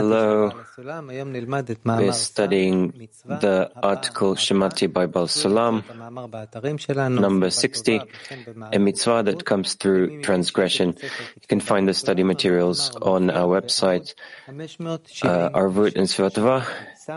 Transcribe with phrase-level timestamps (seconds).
[0.00, 0.50] Hello.
[1.84, 2.92] We're studying
[3.28, 5.84] the article Shamati by Baal HaSulam,
[7.20, 8.00] number 60,
[8.72, 10.96] a mitzvah that comes through transgression.
[11.02, 14.14] You can find the study materials on our website,
[14.48, 16.64] uh, Arvut and Svatava,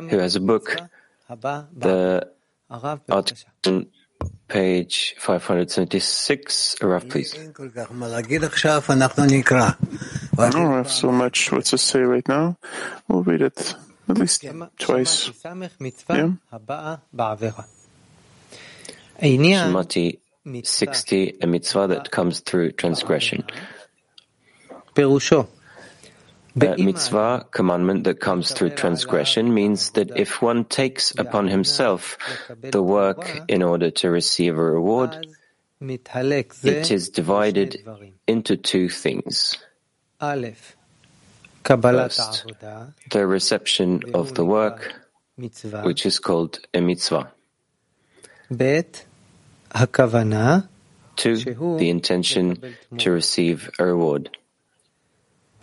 [0.09, 0.75] who has a book,
[1.73, 2.27] the
[3.09, 3.85] article
[4.49, 6.75] page 576.
[6.81, 7.33] Rav, please.
[10.37, 12.57] I don't have so much what to say right now.
[13.07, 13.75] We'll read it
[14.09, 14.43] at least
[14.79, 15.29] twice.
[16.09, 16.31] Yeah?
[19.71, 20.19] Shamati
[20.63, 23.43] 60, a mitzvah that comes through transgression.
[26.55, 32.17] The mitzvah commandment that comes through transgression means that if one takes upon himself
[32.61, 35.27] the work in order to receive a reward,
[35.81, 37.77] it is divided
[38.27, 39.57] into two things.
[41.65, 42.45] First,
[43.11, 44.93] the reception of the work,
[45.83, 47.31] which is called a mitzvah.
[51.15, 51.35] Two,
[51.77, 54.29] the intention to receive a reward.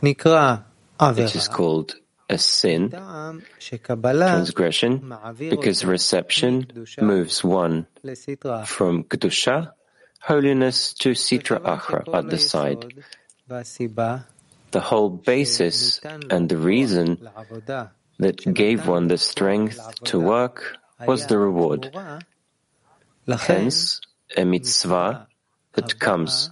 [0.03, 1.97] It is called
[2.29, 6.67] a sin, transgression, because reception
[7.01, 7.87] moves one
[8.65, 9.73] from Kedusha,
[10.21, 12.87] holiness, to Sitra Achra at the side
[14.71, 17.29] the whole basis and the reason
[18.19, 20.77] that gave one the strength to work
[21.07, 21.91] was the reward.
[23.27, 24.01] Hence,
[24.37, 25.27] a mitzvah
[25.75, 26.51] that comes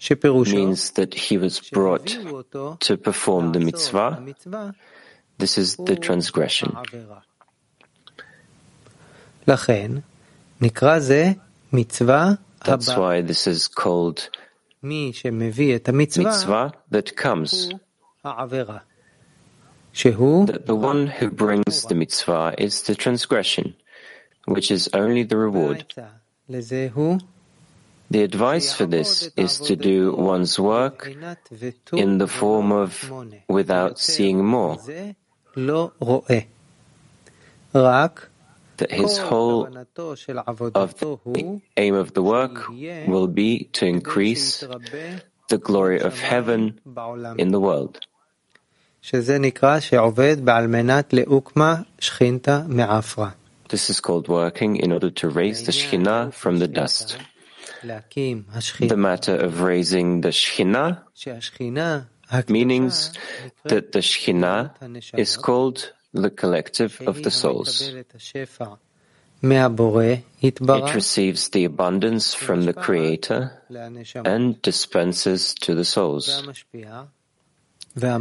[0.00, 2.06] means that he was brought
[2.80, 4.24] to perform the mitzvah.
[5.38, 6.76] This is the transgression.
[12.64, 14.30] That's why this is called
[16.16, 17.70] mitzvah that comes.
[20.46, 23.74] That the one who brings the mitzvah is the transgression,
[24.46, 25.84] which is only the reward.
[28.10, 31.10] The advice for this is to do one's work
[31.92, 33.10] in the form of
[33.48, 34.78] without seeing more
[38.78, 39.68] that his whole
[40.74, 40.94] of
[41.34, 42.68] the aim of the work
[43.06, 44.64] will be to increase
[45.48, 46.80] the glory of heaven
[47.36, 48.00] in the world.
[53.68, 57.18] This is called working in order to raise the Shekhinah from the dust.
[57.82, 61.04] The matter of raising the Shekhinah
[62.48, 63.12] meanings
[63.64, 64.72] that the Shekhinah
[65.16, 67.94] is called the collective of the souls.
[69.40, 73.62] It receives the abundance from the Creator
[74.24, 76.42] and dispenses to the souls.
[77.94, 78.18] The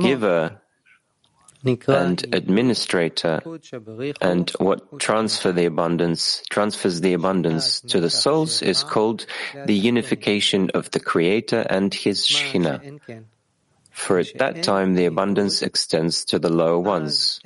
[0.00, 0.60] giver
[1.86, 3.40] and administrator
[4.20, 9.26] and what transfer the abundance transfers the abundance to the souls is called
[9.66, 13.00] the unification of the creator and his Shekhinah
[13.92, 17.40] for at that time the abundance extends to the lower ones.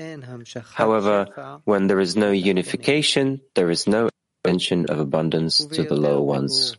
[0.75, 4.09] However, when there is no unification, there is no
[4.45, 6.77] extension of abundance to the lower ones.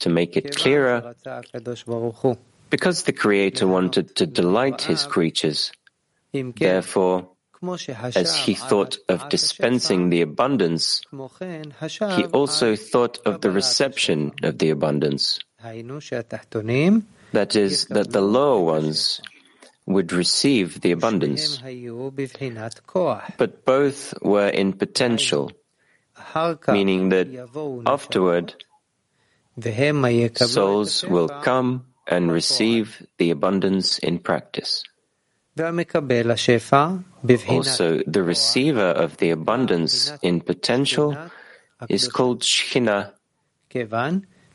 [0.00, 1.14] To make it clearer,
[2.68, 5.72] because the Creator wanted to delight His creatures,
[6.32, 7.28] therefore,
[8.16, 11.02] as he thought of dispensing the abundance,
[12.16, 15.38] he also thought of the reception of the abundance.
[17.32, 19.20] That is, that the lower ones
[19.86, 21.60] would receive the abundance.
[23.36, 25.50] But both were in potential,
[26.68, 27.26] meaning that
[27.86, 28.54] afterward,
[30.36, 34.82] souls will come and receive the abundance in practice.
[37.48, 41.16] Also, the receiver of the abundance in potential
[41.88, 43.12] is called Shekhinah,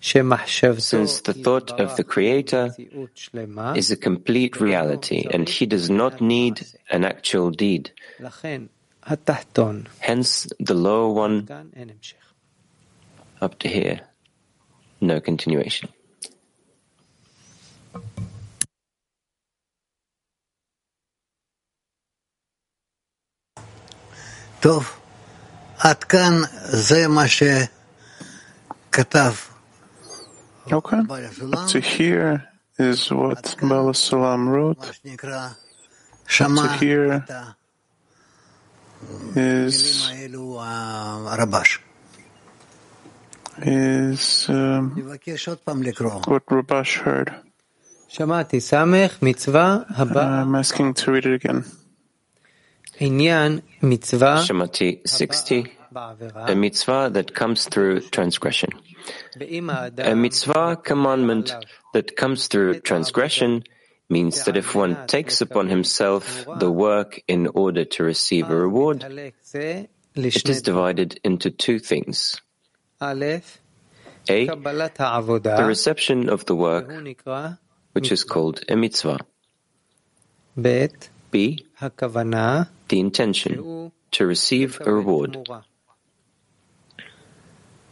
[0.07, 5.89] since the thought of the Creator מציאות שלמה, is a complete reality and he does
[5.91, 7.91] not need an actual deed.
[8.21, 8.63] לכן
[9.03, 12.17] התחתון, Hence, the lower one כאן אין המשך.
[13.43, 14.01] up to here,
[15.03, 15.89] no continuation.
[24.61, 24.91] טוב,
[25.79, 26.33] עד כאן
[26.65, 27.25] זה מה
[28.89, 29.33] שכתב
[30.72, 31.02] Okay.
[31.68, 32.44] to here
[32.78, 34.82] is what Baal HaSulam wrote.
[36.28, 37.26] to here
[39.36, 40.04] is
[43.62, 44.92] is um,
[46.28, 47.34] what Rabash heard.
[50.46, 51.66] I'm asking to read it again.
[54.48, 55.72] Shamati 60,
[56.36, 58.70] a mitzvah that comes through transgression.
[59.40, 61.56] A mitzvah commandment
[61.94, 63.64] that comes through transgression
[64.10, 69.04] means that if one takes upon himself the work in order to receive a reward,
[69.04, 72.42] it is divided into two things.
[73.02, 74.46] A.
[74.46, 76.92] The reception of the work,
[77.94, 79.20] which is called a mitzvah.
[81.32, 81.66] B.
[82.88, 85.38] The intention to receive a reward,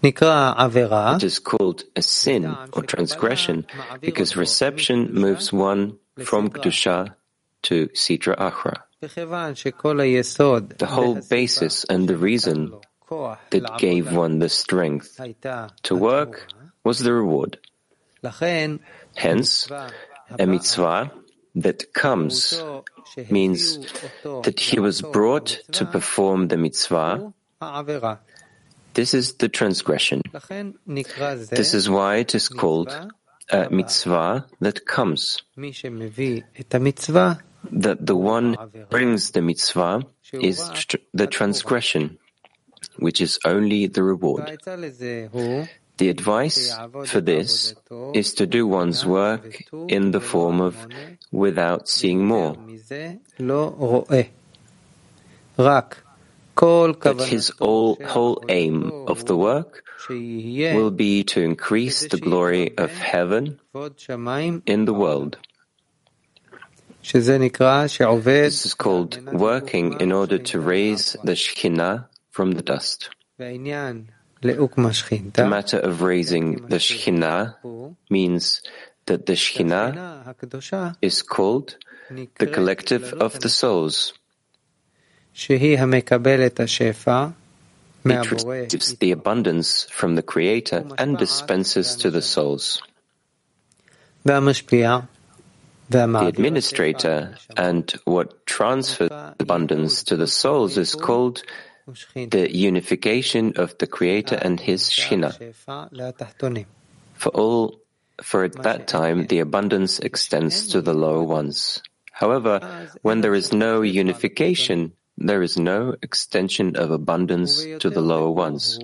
[0.06, 3.66] it is called a sin or transgression
[4.02, 7.16] because reception moves one from Kedusha
[7.64, 8.84] to Sitra Achra.
[10.78, 12.74] The whole basis and the reason
[13.10, 15.20] that gave one the strength
[15.84, 16.48] to work
[16.84, 17.60] was the reward.
[19.16, 19.70] Hence,
[20.40, 21.12] a mitzvah
[21.56, 22.64] that comes
[23.30, 23.78] means
[24.24, 27.34] that he was brought to perform the mitzvah
[28.96, 30.22] this is the transgression.
[31.52, 32.90] This is why it is called
[33.52, 35.44] a mitzvah that comes.
[37.72, 38.56] That the one
[38.90, 40.04] brings the mitzvah
[40.34, 42.18] is tr- the transgression,
[42.98, 44.58] which is only the reward.
[45.98, 46.76] The advice
[47.06, 47.74] for this
[48.14, 50.76] is to do one's work in the form of
[51.32, 52.56] without seeing more
[56.56, 62.92] that his all, whole aim of the work will be to increase the glory of
[62.92, 63.60] heaven
[64.66, 65.38] in the world.
[67.04, 73.10] This is called working in order to raise the Shekhinah from the dust.
[73.38, 74.08] The
[75.48, 78.62] matter of raising the Shekhinah means
[79.06, 81.78] that the Shekhinah is called
[82.10, 84.14] the collective of the souls.
[88.06, 92.82] It receives the abundance from the Creator and dispenses to the souls.
[94.24, 95.04] The
[96.26, 101.44] administrator and what transfers abundance to the souls is called
[102.16, 105.54] the unification of the Creator and His Shekhinah.
[107.14, 107.82] For all,
[108.24, 111.84] for at that time the abundance extends to the lower ones.
[112.12, 118.32] However, when there is no unification, there is no extension of abundance to the lower
[118.32, 118.80] ones.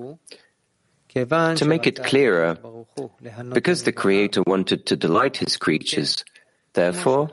[1.14, 2.58] To make it clearer,
[3.50, 6.24] because the Creator wanted to delight His creatures,
[6.72, 7.30] therefore,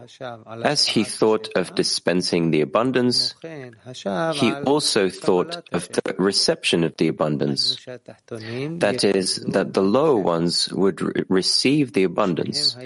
[0.65, 7.07] as He thought of dispensing the abundance, He also thought of the reception of the
[7.07, 7.77] abundance.
[7.87, 12.77] That is, that the lower ones would re- receive the abundance,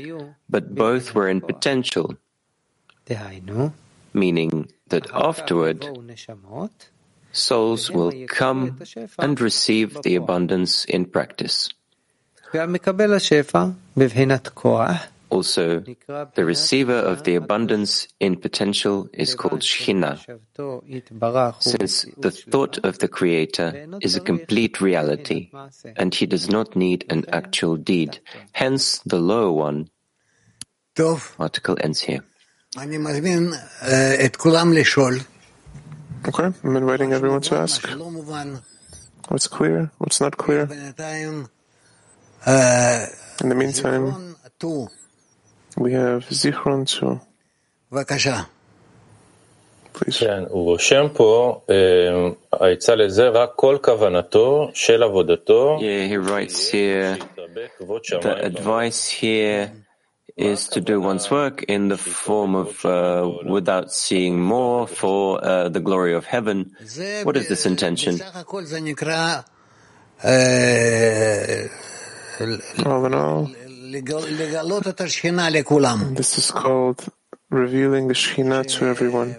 [0.50, 2.16] but both were in potential,
[4.12, 5.80] meaning that afterward
[7.32, 8.78] souls will come
[9.18, 11.70] and receive the abundance in practice.
[15.30, 15.80] Also,
[16.34, 20.20] the receiver of the abundance in potential is called Shekhinah,
[21.60, 25.50] since the thought of the Creator is a complete reality,
[25.96, 28.20] and he does not need an actual deed,
[28.52, 29.88] hence the lower one.
[31.38, 32.22] Article ends here.
[32.77, 33.49] אני מזמין
[33.81, 35.13] אה, את כולם לשאול.
[36.25, 36.29] Okay,
[36.63, 38.53] I'm inviting everyone to מה ask שלא מובן,
[39.31, 40.65] what's clear, what's not clear.
[40.69, 41.45] בינתיים,
[42.47, 43.05] אה,
[43.41, 44.87] In the meantime, זיכרון טור,
[45.79, 47.05] we have Zichron too.
[47.91, 48.41] בבקשה.
[49.95, 50.19] Please.
[50.19, 51.75] כן, הוא רושם פה, אה,
[52.53, 58.53] העצה לזה רק כל כוונתו של עבודתו, Yeah, he writes here שיתרבה כבוד the שמיים
[58.55, 59.80] advice here
[60.42, 65.68] is to do one's work in the form of uh, without seeing more for uh,
[65.68, 66.74] the glory of heaven.
[67.22, 68.20] What is this intention?
[72.86, 73.50] All in all,
[76.14, 77.04] this is called
[77.50, 79.36] revealing the Shekhinah to everyone.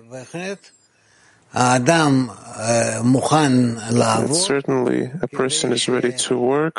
[4.33, 6.77] Certainly, a person is ready to work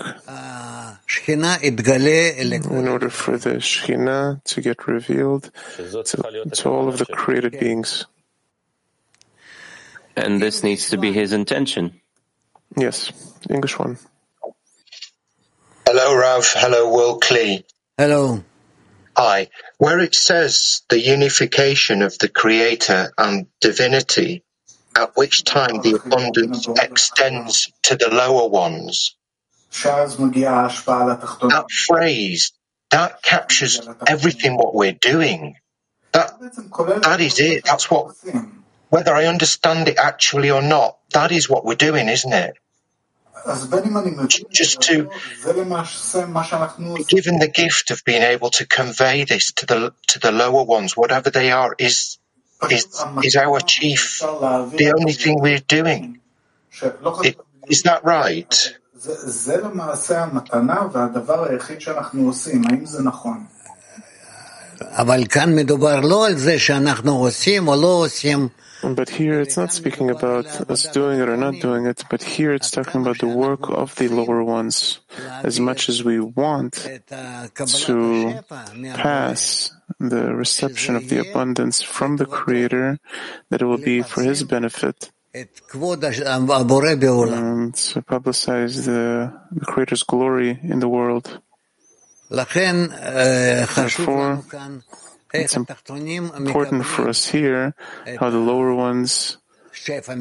[1.28, 1.45] in
[2.88, 8.07] order for the Shekhinah to get revealed to, to all of the created beings.
[10.16, 12.00] And this needs to be his intention.
[12.76, 13.12] Yes,
[13.49, 13.99] English one.
[15.87, 16.45] Hello, Rav.
[16.52, 17.62] Hello, World Kli.
[17.97, 18.43] Hello.
[19.16, 19.49] Hi.
[19.78, 24.43] Where it says the unification of the Creator and divinity,
[24.97, 29.17] at which time the abundance extends to the lower ones.
[31.51, 32.53] That phrase,
[32.91, 35.57] that captures everything what we're doing.
[36.13, 36.39] That,
[37.03, 37.65] that is it.
[37.65, 38.15] That's what,
[38.89, 42.55] whether I understand it actually or not, that is what we're doing, isn't it?
[44.51, 45.11] Just to,
[47.09, 50.97] given the gift of being able to convey this to the, to the lower ones,
[50.97, 52.19] whatever they are, is
[52.73, 56.21] is, is our chief, the only thing we're doing.
[56.83, 58.75] It, is that right?
[68.83, 72.52] But here it's not speaking about us doing it or not doing it, but here
[72.52, 75.00] it's talking about the work of the lower ones.
[75.42, 78.44] As much as we want to
[78.94, 82.99] pass the reception of the abundance from the Creator,
[83.51, 85.11] that it will be for His benefit.
[85.35, 85.49] Um, and
[87.75, 91.41] to publicize the, the Creator's glory in the world.
[92.31, 94.45] Therefore,
[95.33, 97.75] it's important for us here
[98.21, 99.39] how the lower ones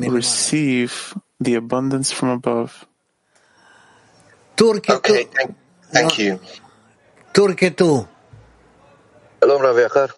[0.09, 2.85] receive the abundance from above.
[4.89, 5.55] Okay, thank,
[5.91, 6.39] thank you.
[7.33, 8.07] Turkey too.
[9.42, 10.10] Shalom Rav Yakar.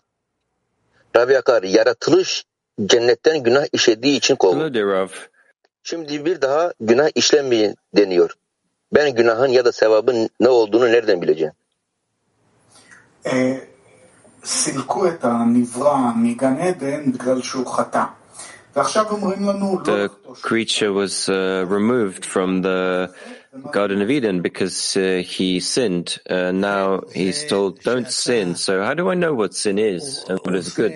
[1.17, 2.45] Rav Yakar, yaratılış
[2.87, 4.73] cennetten günah işlediği için Hello kovuldu.
[4.73, 5.09] there, Rav.
[5.83, 8.31] Şimdi bir daha günah işlemeyin deniyor.
[8.95, 11.53] Ben günahın ya da sevabın ne olduğunu nereden bileceğim?
[13.27, 13.57] אה,
[14.45, 18.05] סילקו את הנברא מגן עדן בגלל שהוא חטא.
[18.77, 20.43] ועכשיו אומרים לנו, לא The לכתוש.
[20.47, 23.09] creature was uh, removed from the
[23.72, 26.18] Garden of Eden because uh, he sinned.
[26.30, 28.56] Uh, now he's told, don't sin.
[28.56, 30.94] So how do I know what sin is and what is good?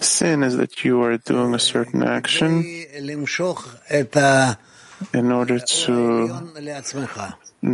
[0.00, 2.64] Sin is that you are doing a certain action
[5.12, 6.52] in order to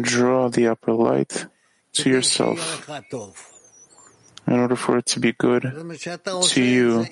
[0.01, 1.47] draw the upper light
[1.93, 2.89] to yourself
[4.47, 7.07] in order for it to be good to you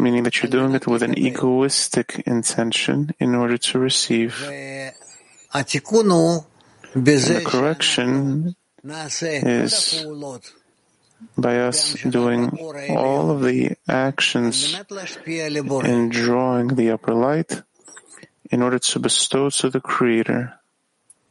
[0.00, 4.42] meaning that you're doing it with an egoistic intention in order to receive.
[4.42, 5.66] And
[6.94, 10.04] the correction is
[11.36, 12.58] by us doing
[12.96, 14.74] all of the actions
[15.84, 17.62] in drawing the upper light
[18.50, 20.54] in order to bestow to the Creator.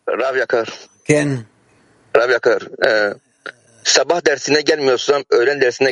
[0.07, 0.87] Rav Yakar.
[1.05, 1.47] Ken.
[2.15, 2.69] Rav Yakar.
[3.83, 5.89] Sabah dersine gelmiyorsan öğlen dersine.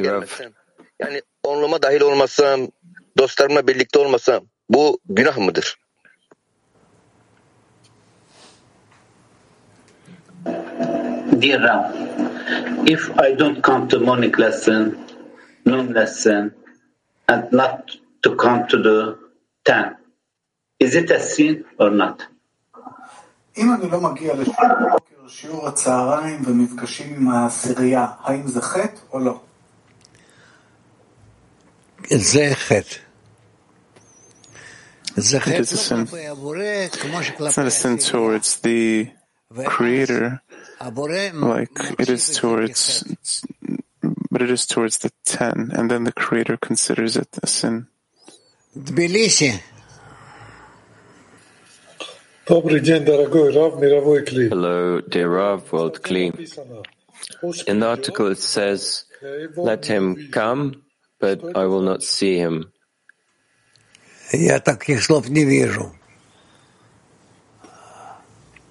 [1.00, 2.61] Yani onluma dahil olmasam,
[3.18, 5.78] dostlarımla birlikte olmasam, bu günah mıdır?
[11.42, 11.92] Dear Ram,
[12.87, 14.99] if I don't come to morning lesson,
[15.66, 16.52] noon lesson,
[17.28, 19.16] and not to come to the
[19.64, 19.96] 10,
[20.80, 22.28] is it a sin or not?
[23.56, 29.18] אם אני לא מגיע לשיעור הבוקר, שיעור הצהריים ומפגשים עם העשירייה, האם זה חטא או
[29.18, 29.40] לא?
[32.09, 32.21] It
[35.59, 36.07] is a sin.
[36.07, 39.09] It's not a sin towards the
[39.65, 40.41] Creator,
[40.79, 43.03] like it is towards,
[44.31, 47.87] but it is towards the ten, and then the Creator considers it a sin.
[54.49, 56.31] Hello, dear Rav, World Kli.
[57.67, 59.03] In the article it says,
[59.57, 60.83] let him come
[61.19, 62.71] but I will not see him.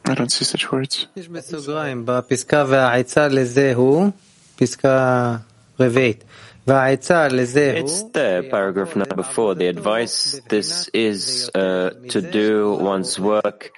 [0.04, 1.06] I don't see such words.
[7.78, 9.54] It's the paragraph number four.
[9.54, 13.70] The advice this is uh, to do one's work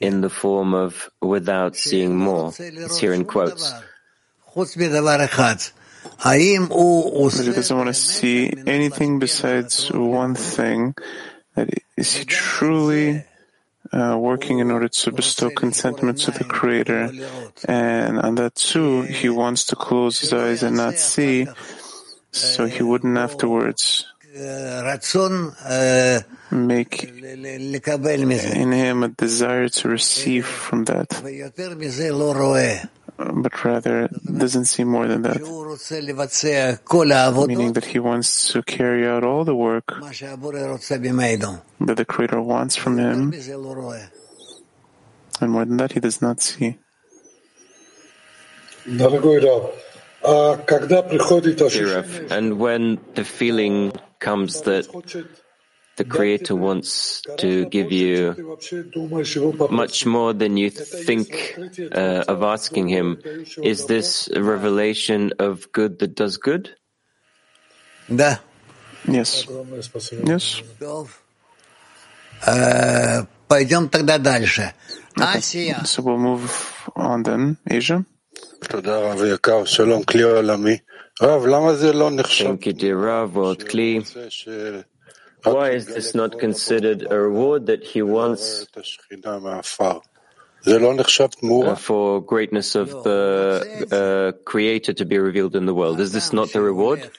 [0.00, 2.52] in the form of without seeing more.
[2.58, 3.72] It's here in quotes.
[7.38, 10.94] But he doesn't want to see anything besides one thing.
[11.54, 13.24] That is he truly
[13.92, 17.12] uh, working in order to bestow contentment to the Creator?
[17.68, 21.46] And on that too, he wants to close his eyes and not see,
[22.30, 24.06] so he wouldn't afterwards
[26.50, 27.04] make
[28.56, 31.08] in him a desire to receive from that.
[33.22, 35.38] Uh, but rather doesn't see more than that.
[37.46, 42.98] Meaning that he wants to carry out all the work that the Creator wants from
[42.98, 43.32] him.
[45.40, 46.78] And more than that, he does not see.
[52.30, 54.86] And when the feeling comes that
[55.96, 58.56] the Creator wants to give you
[59.70, 61.58] much more than you think
[61.92, 63.20] uh, of asking Him.
[63.62, 66.70] Is this revelation of good that does good?
[69.06, 69.44] Yes.
[70.24, 70.62] Yes.
[75.18, 75.40] Okay.
[75.84, 78.04] So we'll move on then, Asia.
[82.46, 83.68] Thank you, dear Rav, World
[85.44, 88.66] why is this not considered a reward that he wants
[90.64, 95.98] uh, for greatness of the uh, Creator to be revealed in the world?
[96.00, 97.10] Is this not the reward?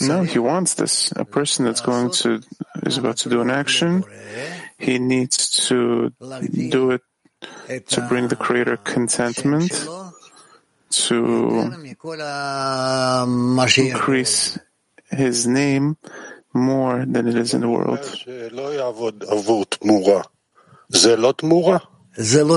[0.00, 1.12] No, he wants this.
[1.16, 2.42] A person that's going to
[2.84, 4.04] is about to do an action,
[4.78, 9.72] he needs to do it to bring the Creator contentment
[10.90, 11.72] to
[13.78, 14.58] increase
[15.14, 15.96] his name
[16.52, 17.98] more than it is in the world.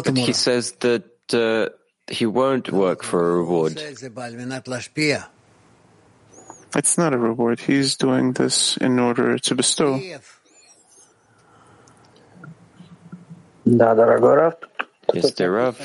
[0.03, 1.69] But he says that uh,
[2.11, 3.77] he won't work for a reward.
[6.75, 7.59] It's not a reward.
[7.59, 9.99] He's doing this in order to bestow.
[15.13, 15.79] Yes, dear Rav.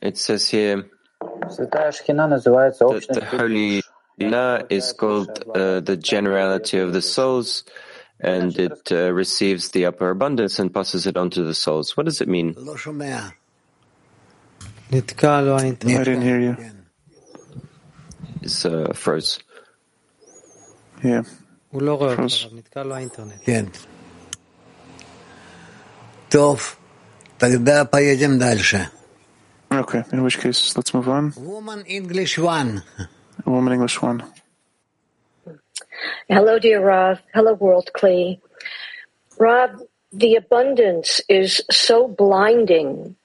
[0.00, 0.88] It says here
[2.92, 3.82] that the holy
[4.18, 7.64] Na is called uh, the generality of the souls,
[8.20, 11.96] and it uh, receives the upper abundance and passes it on to the souls.
[11.96, 12.54] What does it mean?
[16.00, 16.56] I didn't hear you.
[18.42, 19.40] It's uh, froze.
[21.02, 21.22] Yeah.
[29.72, 31.32] Okay, in which case, let's move on.
[31.36, 32.82] Woman English 1.
[33.46, 34.22] A woman English one.
[36.28, 37.20] Hello, dear Rav.
[37.34, 38.40] Hello, World Kli.
[39.38, 43.16] Rav, the abundance is so blinding.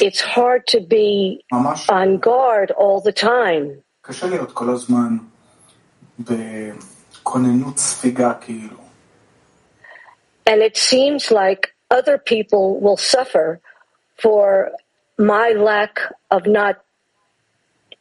[0.00, 1.44] It's hard to be
[1.88, 3.82] on guard all the time.
[10.46, 13.60] And it seems like other people will suffer
[14.16, 14.70] for
[15.18, 15.98] my lack
[16.30, 16.84] of not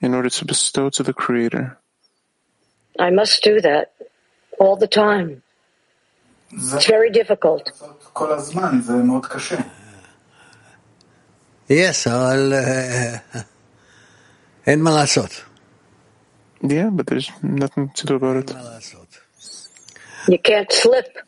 [0.00, 1.78] in order to bestow to the Creator.
[2.98, 3.92] I must do that
[4.58, 5.42] all the time.
[6.56, 7.70] זה It's very difficult.
[8.12, 9.56] כל הזמן, זה מאוד קשה.
[11.68, 13.16] Yes, אבל אה,
[14.66, 15.30] אין מה לעשות.
[16.62, 18.54] Yeah, but there's nothing to do about it.
[18.54, 19.18] מה לעשות.
[20.28, 21.18] You can't slip.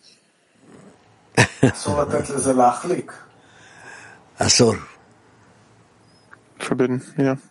[1.73, 3.12] אסור לתת לזה להחליק.
[4.38, 4.75] אסור.
[6.61, 7.48] Forbidden, yeah.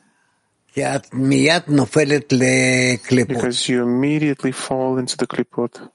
[3.11, 5.91] Because you immediately fall into the klipot.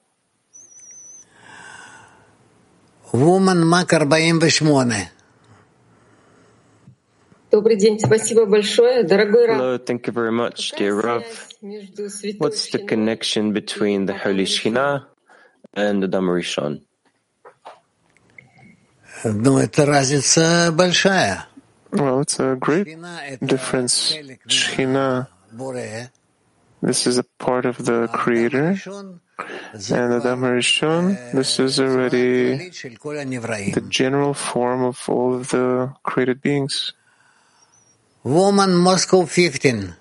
[3.14, 5.10] Woman Мак 48.
[7.52, 9.58] Добрый день, спасибо большое, дорогой Рав.
[9.58, 11.24] Hello, thank you very much, dear Rav.
[12.40, 15.06] What's the connection between the Holy Shekhinah
[15.76, 16.82] and the Dam Rishon?
[19.24, 21.46] Ну, это разница большая.
[21.94, 22.88] Well, it's a great
[23.46, 24.14] difference.
[24.48, 25.28] Shechina,
[26.82, 29.20] this is a part of the Creator, and
[30.14, 36.94] Adam Harishon, this is already the general form of all of the created beings.
[38.24, 39.96] Woman Moscow 15.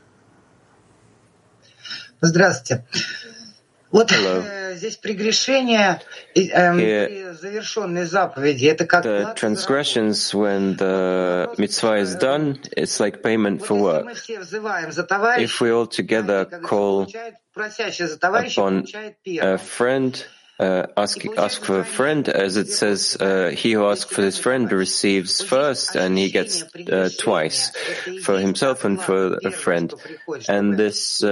[2.22, 2.84] Здравствуйте.
[3.91, 4.43] Вот Hello.
[4.45, 6.01] э, здесь прегрешение
[6.33, 8.65] и, эм, Here, при завершенной заповеди.
[8.65, 13.67] Это как The плата за transgressions, when the mitzvah is done, it's like payment Вот
[13.67, 14.05] for если work.
[14.05, 18.17] мы все взываем за If товарища, we all знаете, together когда call получает, просящий за
[18.19, 19.57] товарища upon получает a первым.
[19.59, 20.25] friend,
[20.59, 24.37] uh, ask, ask for a friend, as it says, uh, he who asks for his
[24.37, 27.71] friend receives first, and he gets uh, twice
[28.21, 29.93] for himself and for a friend.
[30.49, 31.23] And this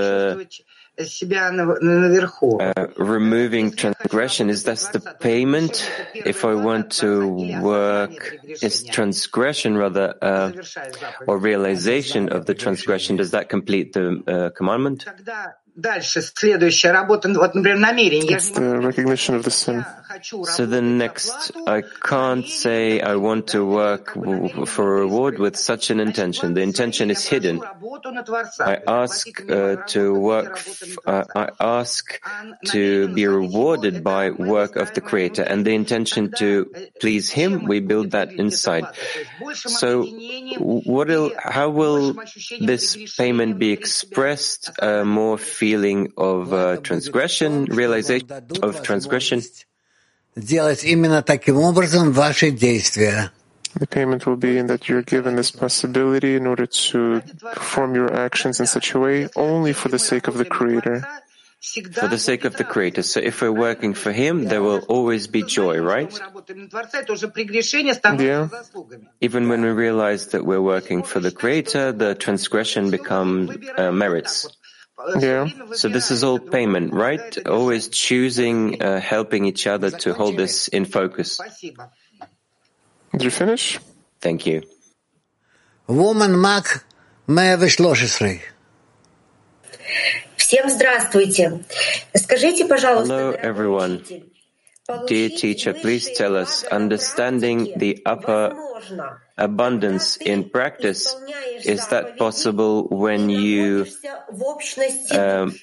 [2.60, 5.90] uh, removing transgression, is that the payment?
[6.14, 7.28] If I want to
[7.60, 10.52] work, is transgression rather, uh,
[11.26, 15.06] or realization of the transgression, does that complete the uh, commandment?
[15.69, 18.31] Когда Дальше, следующая работа, вот, например, намерение.
[18.31, 19.83] Я It's же the recognition of the sin.
[20.45, 25.57] So then next, I can't say I want to work w- for a reward with
[25.57, 26.53] such an intention.
[26.53, 27.59] The intention is hidden.
[27.59, 28.65] работу на Творца.
[28.65, 32.21] I ask uh, to work, f- uh, I ask
[32.71, 37.81] to be rewarded by work of the Creator, and the intention to please Him, we
[37.81, 38.87] build that inside.
[39.53, 40.05] So,
[40.57, 42.15] what will, how will
[42.61, 44.71] this payment be expressed?
[44.81, 48.26] Uh, more feeling of uh, transgression, realization
[48.62, 49.42] of transgression.
[53.78, 57.22] The payment will be in that you're given this possibility in order to
[57.54, 61.06] perform your actions in such a way only for the sake of the Creator.
[61.92, 63.02] For the sake of the Creator.
[63.02, 66.08] So if we're working for Him, there will always be joy, right?
[68.18, 68.48] Yeah.
[69.20, 74.48] Even when we realize that we're working for the Creator, the transgression becomes uh, merits.
[75.18, 75.48] Yeah.
[75.74, 77.46] So this is all payment, right?
[77.46, 81.40] Always choosing, uh, helping each other to hold this in focus.
[83.12, 83.78] Did you finish?
[84.20, 84.62] Thank you.
[85.86, 86.84] Woman Mac
[87.26, 88.40] 113.
[93.06, 94.04] Hello, everyone.
[95.06, 98.56] Dear teacher, please tell us, understanding the upper
[99.36, 101.14] abundance in practice,
[101.64, 103.86] is that possible when you
[105.12, 105.54] um,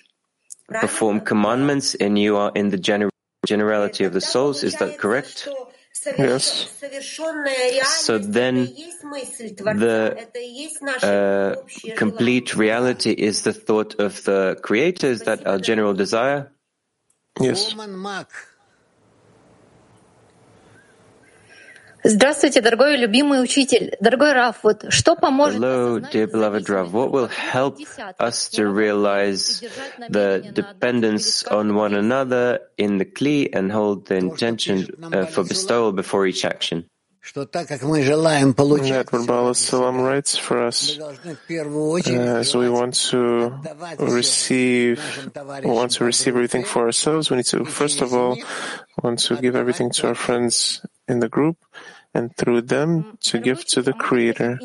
[0.69, 3.11] perform commandments and you are in the
[3.45, 4.63] generality of the souls.
[4.63, 5.47] Is that correct?
[6.17, 6.71] Yes.
[8.05, 8.65] So then
[9.57, 10.15] the
[11.03, 11.55] uh,
[11.95, 16.51] complete reality is the thought of the Creator, is that our general desire?
[17.39, 17.73] Yes.
[22.04, 23.94] Здравствуйте, дорогой и любимый учитель.
[24.00, 26.90] Дорогой Раф, вот что поможет Hello, осознать dear beloved зависимость Rav.
[26.90, 30.48] What will от двух help десятков us to слова realize и держать the намерение на
[30.48, 32.10] одном dependence перед on каждым one действием?
[32.10, 36.86] another in the Kli and hold the intention uh, for bestowal before each action?
[37.20, 41.36] что так как мы желаем получать That what Bala Salam writes for мы us, должны
[41.36, 43.52] в первую очередь as we want to
[44.00, 44.98] receive,
[45.62, 48.36] we want to receive everything for ourselves, we need to, first of all,
[49.00, 51.57] want to give everything to our friends in the group
[52.13, 54.59] and through them to give to the Creator.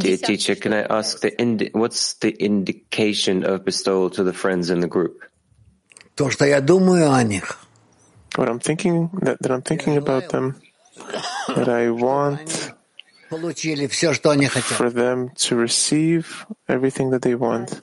[0.00, 4.70] Dear teacher, can I ask the indi- what's the indication of bestowal to the friends
[4.70, 5.22] in the group?
[8.36, 10.60] What I'm thinking that, that I'm thinking about them,
[11.48, 12.72] that I want
[14.74, 17.80] for them to receive everything that they want.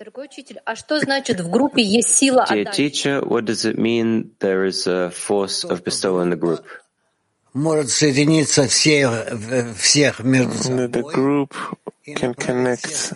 [2.47, 6.65] Dear teacher, what does it mean there is a force of bestowal in the group?
[10.93, 11.55] The group
[12.15, 13.13] can connect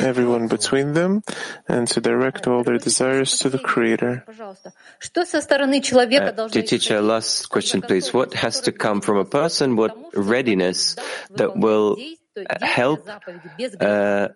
[0.00, 1.22] everyone between them
[1.68, 4.24] and to direct all their desires to the Creator.
[4.26, 4.54] Uh,
[6.48, 8.12] teacher, э, last question, please.
[8.12, 9.76] What has to come from a person?
[9.76, 10.96] What readiness
[11.36, 11.96] that will
[12.36, 13.08] uh, help?
[13.80, 14.28] Uh,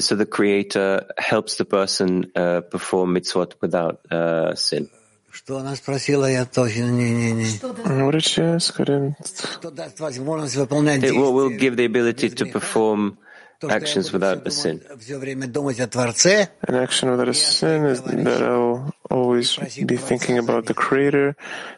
[0.00, 4.90] so the Creator helps the person uh, perform mitzvot without uh, sin.
[5.35, 7.45] Что она спросила, я точно не, не, не.
[7.45, 8.79] What did she ask?
[8.79, 9.15] I didn't.
[9.59, 11.69] Что даст возможность выполнять It will, will действия.
[11.69, 13.17] give the ability to perform
[13.61, 14.79] То, что я actions буду without a все, sin.
[14.81, 19.55] думать- все время думать о Творце, An action without a sin is that I'll always
[19.85, 21.35] be thinking about the Creator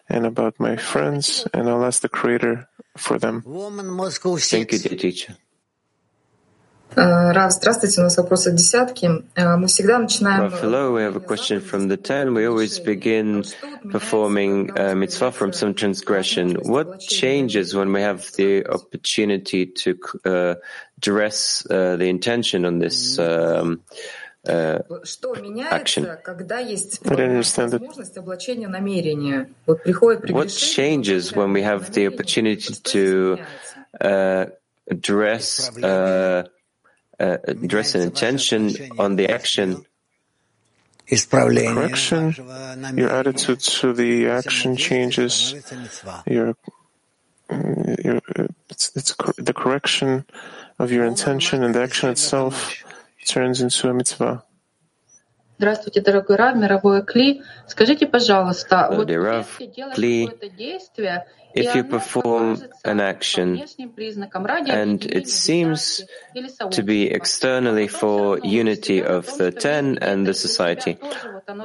[0.09, 2.67] and about my friends, and I'll ask the Creator
[2.97, 3.43] for them.
[3.45, 4.89] Woman Moscow Thank you, Six.
[4.89, 5.35] dear teacher.
[6.97, 9.09] Э, Рав, здравствуйте, у нас вопрос от десятки.
[9.35, 10.43] Э, Мы всегда начинаем...
[10.43, 12.33] Well, hello, we have a question from the 10.
[12.35, 13.43] We always begin
[13.91, 16.55] performing uh, mitzvah from some transgression.
[16.63, 20.55] What changes when we have the opportunity to uh,
[20.99, 23.81] dress uh, the intention on this um,
[24.47, 25.33] uh, Что
[25.71, 26.03] action?
[26.03, 27.79] меняется, когда есть I didn't understand it.
[27.79, 29.49] возможность облачения намерения?
[29.65, 33.39] Вот приходит What прегрешение, changes when we have the opportunity to
[33.99, 34.45] uh,
[34.99, 36.43] dress uh,
[37.20, 39.84] uh, address an intention on the action
[41.08, 42.34] correction,
[42.96, 45.54] your attitude to the action changes.
[46.26, 46.54] Your,
[47.50, 50.26] uh, your uh, it's, it's cor- the correction
[50.78, 52.84] of your intention, and the action itself
[53.26, 54.44] turns into a mitzvah.
[55.57, 57.41] Здравствуйте, дорогой Рав, мировой Кли.
[57.67, 59.45] Скажите, пожалуйста, Hello, вот dear Rav.
[59.59, 63.91] если делать Kli, какое-то действие, и If you оно perform покажется an по action внешним
[63.91, 66.01] признакам ради and объединения it seems
[66.33, 70.97] десятки или to be сообщества, externally for unity of the ten and the society.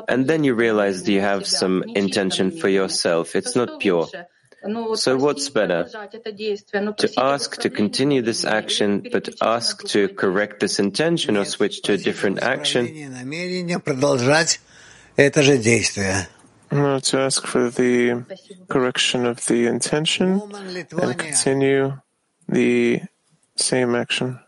[0.07, 3.35] And then you realize that you have some intention for yourself.
[3.35, 4.07] It's not pure.
[4.96, 5.84] So what's better?
[5.84, 11.94] To ask to continue this action, but ask to correct this intention or switch to
[11.94, 12.88] a different action?
[16.72, 18.26] To ask for the
[18.70, 22.00] correction of the intention and continue
[22.48, 23.02] the
[23.56, 24.40] same action.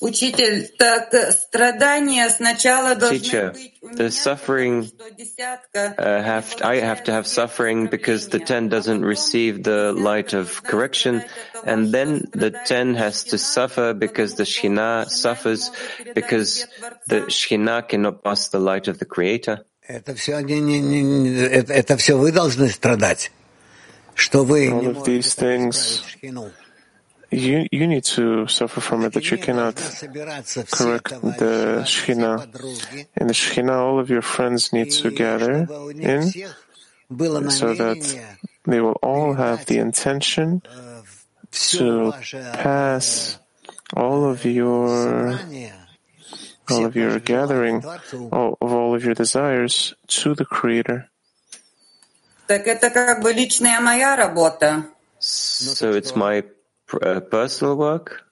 [0.00, 4.90] Учитель, так страдания сначала Teacher, the suffering
[5.74, 10.62] uh, have I have to have suffering because the ten doesn't receive the light of
[10.64, 11.22] correction,
[11.64, 15.70] and then the ten has to suffer because the Shekhinah suffers
[16.14, 16.66] because
[17.06, 19.64] the Shekhinah cannot pass the light of the Creator.
[19.88, 20.00] All
[24.86, 26.02] of these things
[27.32, 33.06] you, you need to suffer from it, that you cannot correct the Shekhinah.
[33.16, 36.30] In the Shekhinah, all of your friends need to gather in
[37.50, 40.62] so that they will all have the intention
[41.50, 42.12] to
[42.54, 43.38] pass
[43.94, 45.38] all of your
[46.70, 47.84] all of your gathering
[48.32, 51.10] all, of all of your desires to the Creator.
[55.18, 56.44] So it's my
[57.01, 58.23] uh, personal work.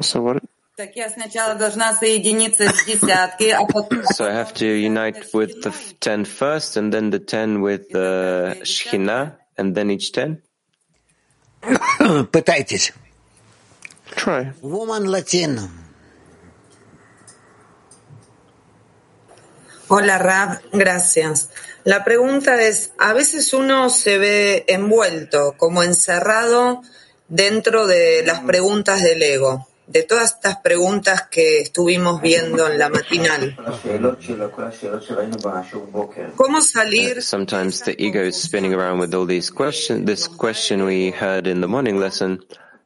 [0.00, 0.42] So what?
[0.76, 5.60] Так я сначала должна соединиться с десяткой, а потом So I have to unite with
[5.62, 10.40] the f- ten first, and then the ten with the Shekhinah, and then each ten.
[12.30, 12.92] Пытайтесь.
[14.14, 14.52] Try.
[14.62, 15.68] Woman Latin.
[19.88, 21.48] Hola Rab, gracias.
[21.84, 26.82] La pregunta es, a veces uno se ve envuelto, como encerrado
[27.33, 32.89] dentro de las preguntas del ego, de todas estas preguntas que estuvimos viendo en la
[32.89, 33.57] matinal.
[36.35, 37.21] ¿Cómo salir?
[37.23, 40.05] Sometimes the ego is spinning around with all these questions.
[40.05, 42.45] This question we heard in the morning lesson: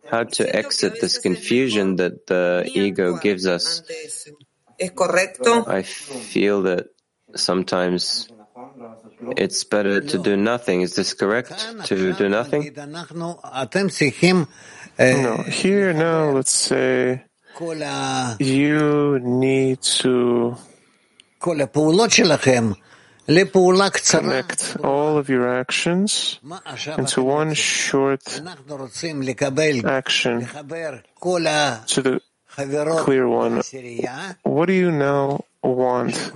[0.09, 3.83] how to exit this confusion that the ego gives us.
[4.77, 5.65] ¿Es correcto?
[5.67, 6.85] I feel that
[7.35, 8.29] sometimes
[9.37, 10.81] it's better to do nothing.
[10.81, 11.53] Is this correct?
[11.85, 12.73] To do nothing?
[14.99, 15.37] No.
[15.43, 17.23] Here now, let's say
[18.39, 20.55] you need to
[24.21, 26.39] connect all of your actions
[26.97, 28.21] into one short
[29.85, 30.47] action
[31.87, 32.21] to the
[33.03, 33.61] clear one.
[34.43, 35.43] What do you now
[35.75, 36.31] want.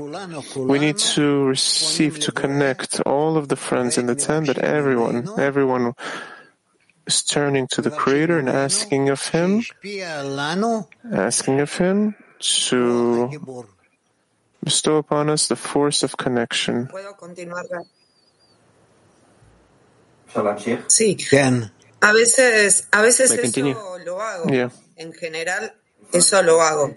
[0.55, 5.27] We need to receive, to connect all of the friends in the tent, that everyone,
[5.39, 5.93] everyone
[7.07, 9.63] is turning to the Creator and asking of Him,
[11.11, 13.65] asking of Him to
[14.63, 16.87] bestow upon us the force of connection.
[20.87, 21.17] Sí.
[21.29, 21.71] Can
[22.03, 22.13] I
[23.37, 23.75] continue?
[24.49, 24.69] Yeah.
[26.11, 26.95] eso lo hago.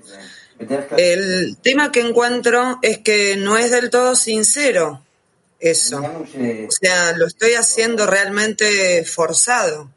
[0.97, 5.03] El tema que encuentro es que no es del todo sincero
[5.59, 5.99] eso.
[5.99, 9.91] O sea, lo estoy haciendo realmente forzado.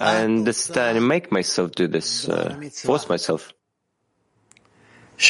[0.00, 0.68] And this,
[1.00, 3.52] make myself do this, uh, force myself.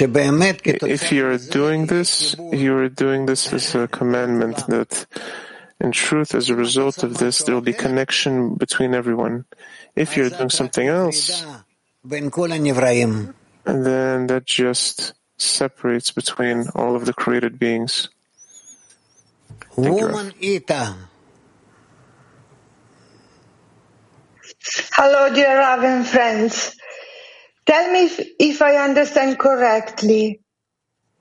[0.00, 5.06] If you're doing this, you are doing this as a commandment that
[5.80, 9.44] in truth, as a result of this, there will be connection between everyone.
[9.94, 11.44] If you're doing something else,
[13.64, 18.08] then that just separates between all of the created beings.
[19.76, 20.96] Woman Ita.
[24.92, 26.76] Hello, dear Rav and friends.
[27.65, 30.41] Tell me if, if I understand correctly.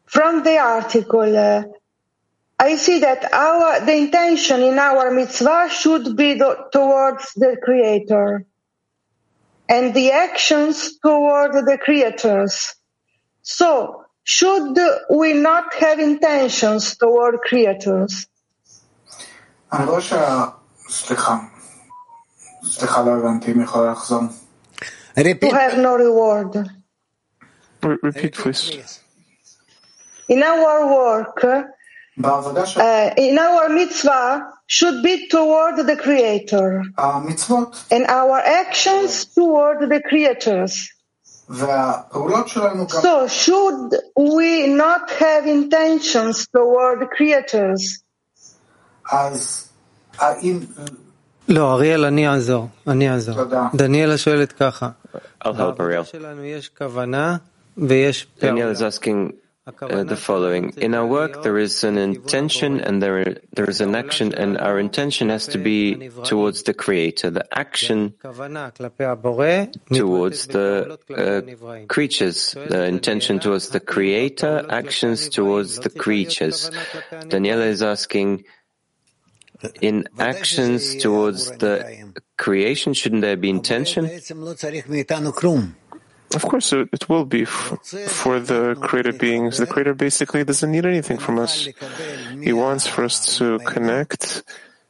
[0.06, 1.64] From the article, uh,
[2.58, 8.46] I see that our the intention in our mitzvah should be the, towards the Creator,
[9.68, 12.74] and the actions toward the creators.
[13.42, 14.78] So, should
[15.10, 18.26] we not have intentions toward creators?
[19.72, 20.44] אני רואה שה...
[20.88, 21.38] סליחה.
[22.64, 24.20] סליחה, לא הבנתי, אם יכולה לחזור.
[25.16, 26.54] To have no reward.
[27.82, 29.00] Re- repeat, please.
[30.28, 31.44] In our work,
[32.16, 39.24] בעבודה של uh, in our mitzvah should be toward the Creator, המצוות and our actions
[39.34, 40.96] toward the creators.
[41.48, 43.00] והפעולות שלנו גם...
[43.02, 48.00] So, should we not have intentions toward creators?
[49.12, 49.68] אז
[50.18, 50.60] האם...
[51.48, 52.68] לא, אריאל, אני אעזור.
[52.88, 53.34] אני אעזור.
[53.34, 53.68] תודה.
[53.74, 54.88] דניאלה שואלת ככה.
[55.41, 56.05] I'll help Ariel.
[58.39, 59.33] Daniel is asking
[59.67, 60.73] uh, the following.
[60.77, 64.79] In our work, there is an intention and there, there is an action, and our
[64.79, 67.29] intention has to be towards the Creator.
[67.29, 68.15] The action
[69.93, 72.53] towards the uh, creatures.
[72.53, 76.71] The intention towards the Creator, actions towards the creatures.
[77.29, 78.43] Daniela is asking,
[79.81, 84.09] in actions towards the creation, shouldn't there be intention?
[86.33, 89.57] Of course, it will be for the created beings.
[89.57, 91.67] The creator basically doesn't need anything from us.
[92.41, 94.43] He wants for us to connect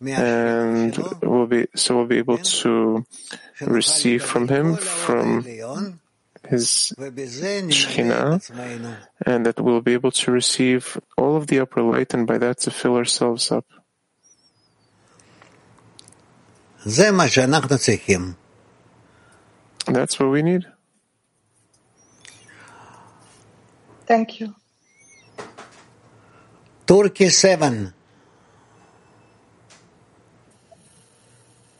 [0.05, 3.05] and we'll be, so we'll be able to
[3.61, 5.43] receive from him, from
[6.47, 8.41] his Shekhinah,
[9.25, 12.59] and that we'll be able to receive all of the upper light and by that
[12.59, 13.65] to fill ourselves up.
[19.85, 20.65] That's what we need.
[24.07, 24.53] Thank you.
[26.87, 27.93] Turkey 7.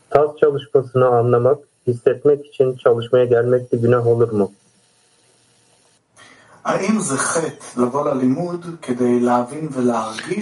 [0.09, 4.51] Tas çalışmasını anlamak, hissetmek için çalışmaya gelmek de günah olur mu?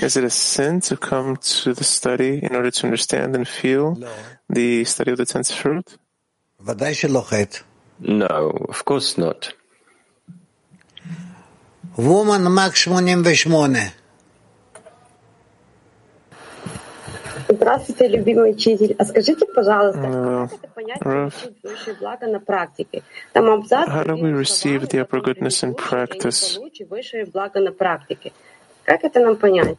[0.02, 3.98] Is it a sin to come to the study in order to understand and feel
[4.50, 5.98] the study of the tenth fruit?
[8.00, 9.54] No, of course not.
[11.98, 13.94] Woman Max 88.
[17.49, 18.95] Здравствуйте, любимый учитель.
[18.99, 23.03] А скажите, пожалуйста, как это понять получить высшее благо на практике?
[23.33, 26.57] Там абзац How do we receive the upper goodness in practice?
[26.57, 28.33] получить высшее благо на практике.
[28.85, 29.79] Как это нам понять?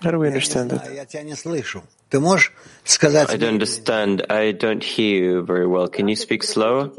[0.00, 0.86] How do we understand that?
[0.86, 1.04] I
[3.36, 4.24] don't understand.
[4.30, 5.88] I don't hear you very well.
[5.88, 6.90] Can you speak slower?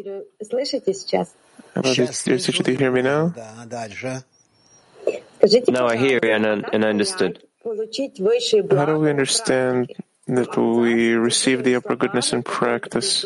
[0.41, 1.33] Слышите сейчас?
[1.75, 3.33] Hello, dear teacher, do you hear me now?
[5.69, 7.41] No, I hear you and I, and I understood.
[7.64, 9.90] How do we understand
[10.26, 13.24] that we receive the upper goodness in practice?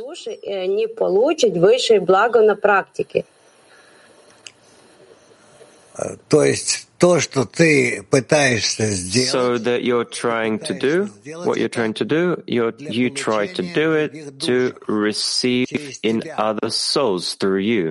[9.33, 11.07] So that you're trying to do,
[11.45, 17.35] what you're trying to do, you try to do it to receive in other souls
[17.35, 17.91] through you.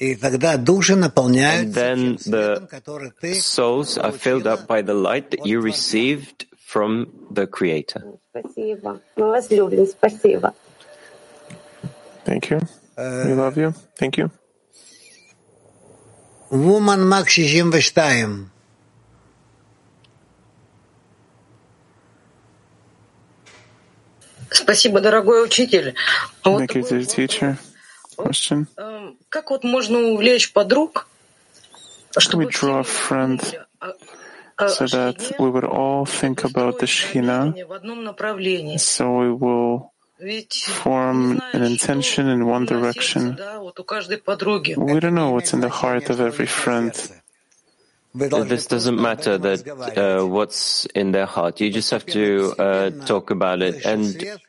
[0.00, 7.46] And then the souls are filled up by the light that you received from the
[7.46, 8.04] Creator.
[8.30, 9.00] Спасибо.
[9.16, 9.86] Мы вас любим.
[9.86, 10.54] Спасибо.
[12.24, 12.60] Thank you.
[12.96, 13.74] We love you.
[13.96, 14.30] Thank you.
[16.50, 18.50] Woman Max 62.
[24.50, 25.94] Спасибо, дорогой учитель.
[26.42, 27.56] А вот Thank you, dear teacher.
[28.15, 28.67] question.
[28.77, 29.13] How
[32.37, 33.41] we draw a friend
[34.67, 39.91] so that we would all think about the Shekhinah so we will
[40.49, 43.35] form an intention in one direction.
[43.35, 46.93] We don't know what's in the heart of every friend.
[48.13, 51.59] This doesn't matter that uh, what's in their heart.
[51.59, 54.39] You just have to uh, talk about it and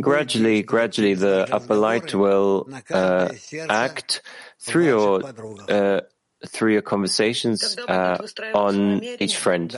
[0.00, 3.28] gradually, gradually, the upper light will uh,
[3.68, 4.22] act
[4.58, 5.22] through your
[5.68, 6.00] uh,
[6.46, 8.18] through your conversations uh,
[8.54, 9.74] on each friend.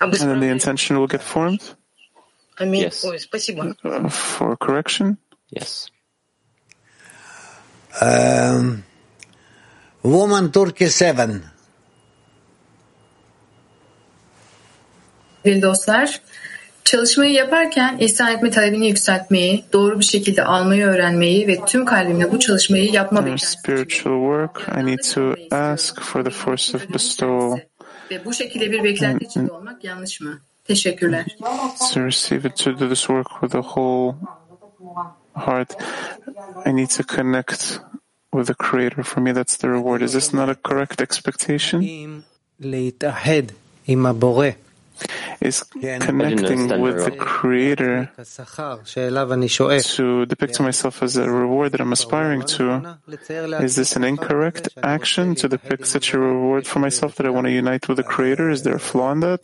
[0.00, 1.62] And then the intention will get formed.
[2.60, 3.04] Yes.
[3.04, 5.18] Uh, for correction.
[5.50, 5.90] Yes.
[8.00, 8.84] Um,
[10.02, 11.50] woman Turkey seven.
[15.44, 16.20] Sevgili Slash.
[16.86, 22.38] Çalışmayı yaparken ihsan etme talebini yükseltmeyi, doğru bir şekilde almayı öğrenmeyi ve tüm kalbimle bu
[22.38, 27.58] çalışmayı yapma beklentisi spiritual work, I need to ask for the force of bestowal
[28.10, 30.40] ve bu şekilde bir beklenti içinde olmak yanlış mı?
[30.64, 31.26] Teşekkürler.
[31.94, 34.14] to receive it, to do this work with the whole
[35.34, 35.76] heart.
[36.66, 37.80] I need to connect
[38.34, 39.02] with the Creator.
[39.02, 40.02] For me, that's the reward.
[40.02, 41.82] Is this not a correct expectation?
[45.40, 48.10] is connecting with the Creator
[49.96, 52.98] to depict myself as a reward that I'm aspiring to.
[53.62, 57.46] Is this an incorrect action to depict such a reward for myself that I want
[57.46, 58.50] to unite with the Creator?
[58.50, 59.40] Is there a flaw in that?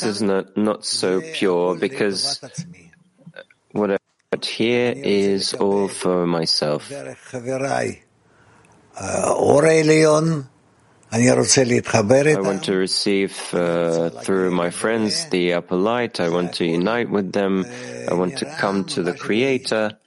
[0.00, 2.40] This is not, not so pure because
[3.72, 3.98] what I
[4.30, 6.88] put here is all for myself.
[12.36, 16.20] I want to receive uh, through my friends the upper light.
[16.20, 17.64] I want to unite with them.
[18.08, 19.98] I want to come to the Creator.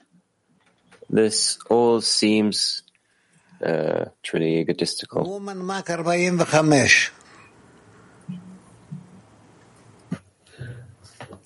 [1.10, 2.84] This all seems
[3.60, 5.24] uh, truly egotistical.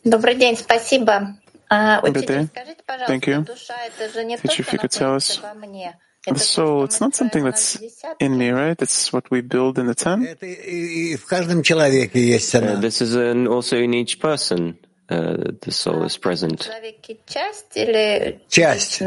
[0.04, 0.36] Добрый
[2.24, 2.48] день,
[3.06, 3.44] Thank you.
[4.44, 5.40] If you could tell us
[6.36, 7.78] so it's not something that's
[8.20, 8.80] in me, right?
[8.80, 10.22] It's what we build in the time.
[10.22, 10.34] Uh,
[12.80, 14.78] this is an, also in each person.
[15.10, 16.70] Uh, the soul is present.
[18.48, 19.02] Часть.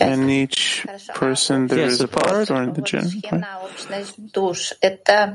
[0.00, 0.84] And each
[1.14, 3.12] person there yes, is a part or in the general.
[3.30, 3.44] Right?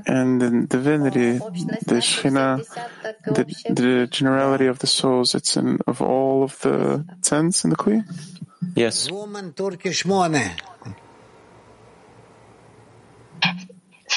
[0.06, 2.68] And in divinity, the Shekhinah,
[3.24, 7.78] the, the, generality of the souls, it's in of all of the tens in the
[7.78, 8.04] Kli?
[8.76, 9.10] Yes.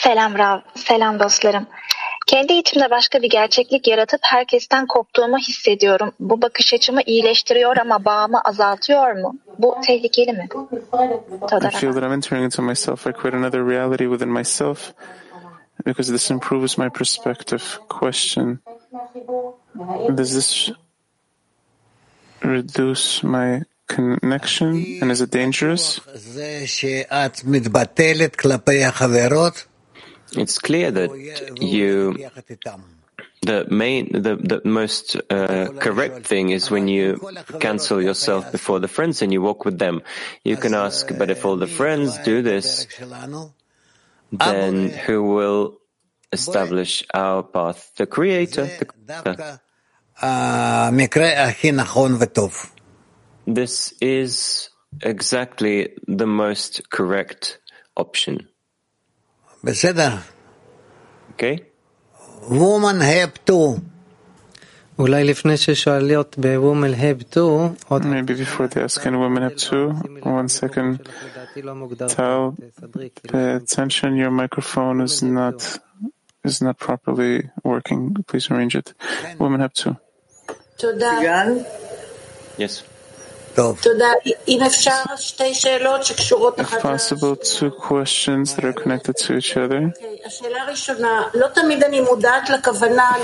[0.05, 1.67] Selam Rav, selam dostlarım.
[2.27, 6.13] Kendi içimde başka bir gerçeklik yaratıp herkesten koptuğumu hissediyorum.
[6.21, 9.35] Bu bakış açımı iyileştiriyor ama bağımı azaltıyor mu?
[9.59, 10.49] Bu tehlikeli mi?
[11.53, 13.07] I feel that I'm entering into myself.
[13.07, 14.93] I create another reality within myself
[15.87, 17.63] because this improves my perspective.
[17.89, 18.59] Question
[20.17, 20.71] Does this
[22.45, 26.01] reduce my connection and is it dangerous?
[30.37, 31.11] It's clear that
[31.61, 32.31] you
[33.43, 37.21] the main, the, the most uh, correct thing is when you
[37.59, 40.03] cancel yourself before the friends and you walk with them.
[40.45, 42.87] You can ask, but if all the friends do this,
[44.31, 45.79] then who will
[46.33, 47.91] establish our path?
[47.97, 48.67] The Creator.
[48.67, 49.61] The creator.
[53.45, 54.71] This is
[55.03, 57.59] exactly the most correct
[57.97, 58.49] option.
[61.36, 61.56] okay
[62.50, 63.80] Woman have to.
[65.00, 67.40] אולי לפני ששואלות ב-Woman Have to,
[67.88, 69.92] עוד Maybe before they ask in women have two,
[70.24, 71.10] one second.
[71.26, 72.08] לדעתי לא מוגדר.
[72.08, 73.40] Tell תסדרי, כאילו.
[73.40, 75.80] the attention your microphone is not
[76.48, 78.16] is not properly working.
[78.28, 78.94] Please arrange it.
[79.40, 79.92] Women have two.
[80.78, 81.12] תודה.
[82.58, 82.91] yes
[86.59, 89.93] If possible, two questions that are connected to each other.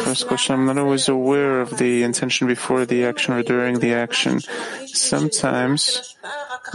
[0.05, 3.95] First question, I'm not always aware of the intention before the action or during the
[3.95, 4.41] action.
[4.87, 6.17] Sometimes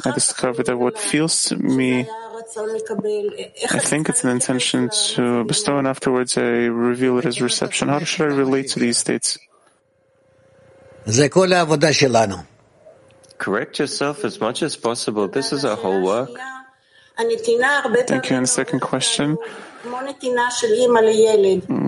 [0.06, 2.08] I discover that what feels to me
[3.72, 7.90] I think it's an intention to bestow, and afterwards I reveal it as reception.
[7.90, 9.38] How should I relate to these states?
[13.44, 15.28] correct yourself as much as possible.
[15.28, 16.30] This is our whole work.
[18.08, 18.36] Thank you.
[18.38, 19.38] And the second question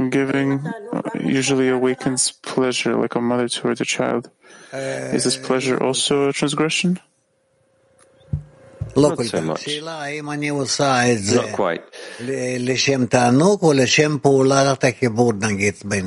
[0.10, 0.60] giving
[1.24, 4.30] usually awakens pleasure like a mother towards a child.
[4.74, 7.00] Is this pleasure also a transgression?
[8.96, 9.68] Not so much.
[11.36, 11.84] Not quite.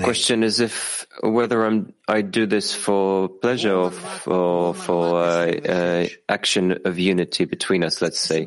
[0.05, 6.07] Question is if whether I'm I do this for pleasure or for for uh, uh,
[6.29, 8.01] action of unity between us.
[8.03, 8.47] Let's say.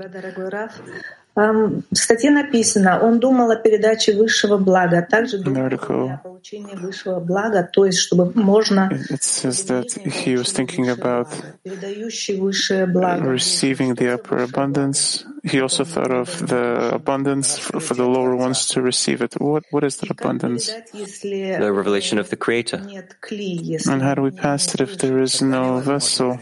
[1.30, 1.76] Спасибо, дорогой Раф.
[1.76, 5.66] Эм, В статье написано, он думал о передаче высшего блага, а также In the думал
[5.68, 9.86] article, о получении высшего блага, то есть чтобы можно it says that
[10.24, 11.28] he was thinking about
[11.62, 13.28] передающий высшее благо.
[13.30, 15.24] receiving the upper abundance.
[15.44, 19.34] He also thought of the abundance for, for the lower ones to receive it.
[19.38, 20.70] What what is that abundance?
[20.70, 22.80] Передать, если The revelation of the Creator.
[22.80, 26.38] нет кли, если And how do we pass it if there is no vessel?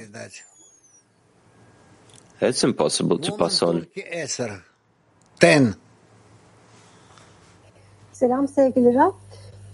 [2.41, 3.87] It's impossible to pass on.
[5.40, 5.74] ten.
[8.14, 9.14] Selam sevgili Rab.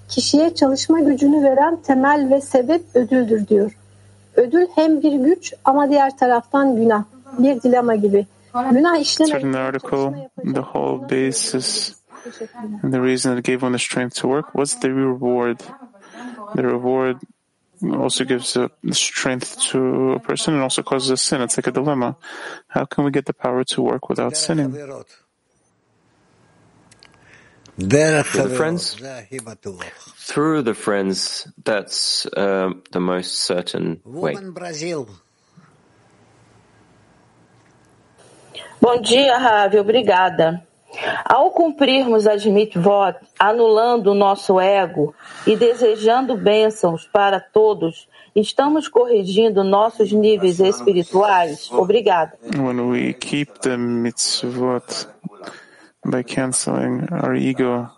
[0.10, 3.78] Kişiye çalışma gücünü veren temel ve sebep ödüldür diyor.
[4.36, 7.04] Ödül hem bir güç ama diğer taraftan günah.
[7.40, 8.28] Bir dilema gibi.
[8.54, 9.42] Günah işlemek.
[10.44, 11.96] the whole basis
[12.38, 12.48] şey
[12.84, 15.60] and the reason that gave one the strength to work was the reward.
[16.56, 17.18] The reward
[17.94, 21.42] also gives a strength to a person and also causes a sin.
[21.42, 22.16] It's like a dilemma.
[22.68, 24.74] How can we get the power to work without sinning?
[27.78, 28.96] For the friends,
[30.16, 34.36] through the friends, that's uh, the most certain way.
[38.80, 39.78] Bom dia, Ravi.
[39.78, 40.66] Obrigada.
[41.26, 45.14] Ao cumprirmos as mitvot, anulando o nosso ego
[45.46, 51.70] e desejando bênçãos para todos, estamos corrigindo nossos níveis espirituais?
[51.72, 52.38] Obrigada.
[52.56, 55.10] When we keep the mitzvot,
[56.06, 57.90] by canceling our ego.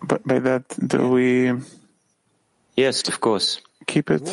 [0.00, 1.52] But by that, do we?
[2.76, 3.60] Yes, of course.
[3.86, 4.26] Keep it.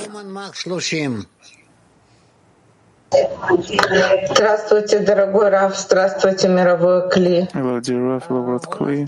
[4.31, 7.47] Здравствуйте, дорогой Раф, здравствуйте, мировой Кли.
[7.53, 9.07] Hello, dear Раф, Лаврот Кли.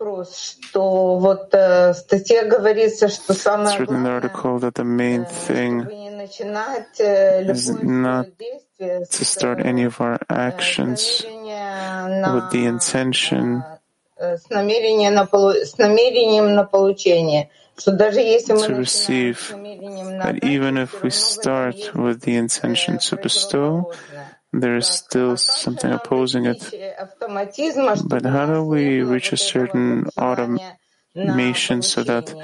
[0.00, 4.20] вопрос, что вот в статье говорится, что самое главное,
[6.38, 8.26] is not
[8.78, 13.62] to start any of our actions with the intention.
[18.46, 23.92] to receive, that even if we start with the intention to bestow,
[24.52, 26.60] there is still something opposing it.
[28.06, 32.34] But how do we reach a certain automation so that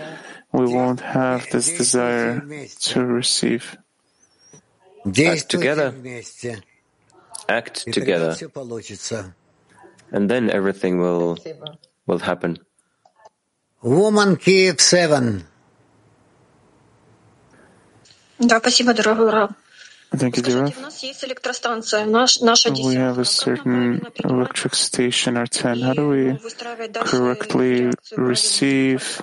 [0.56, 2.42] we won't have this desire
[2.92, 3.78] to receive?
[5.04, 5.90] Act Действуйте together.
[5.92, 6.64] вместе.
[7.48, 9.34] Act И тогда together, все получится.
[10.12, 11.38] and then everything will
[12.08, 12.60] will happen.
[13.84, 15.44] Woman Kiev 7.
[18.40, 19.52] Да, спасибо, дорогой Рав.
[20.14, 20.78] Thank you, dear Rav.
[20.78, 25.80] У нас есть электростанция, наш, наша We have a certain electric station, our 10.
[25.82, 26.38] How do we
[27.06, 29.22] correctly receive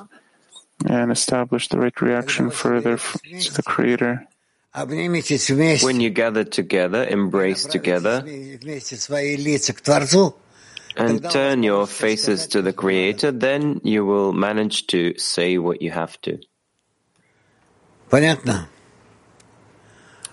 [0.86, 4.27] and establish the right reaction further to the Creator.
[4.75, 8.23] When you gather together, embrace together,
[10.95, 15.91] and turn your faces to the Creator, then you will manage to say what you
[15.91, 16.39] have to.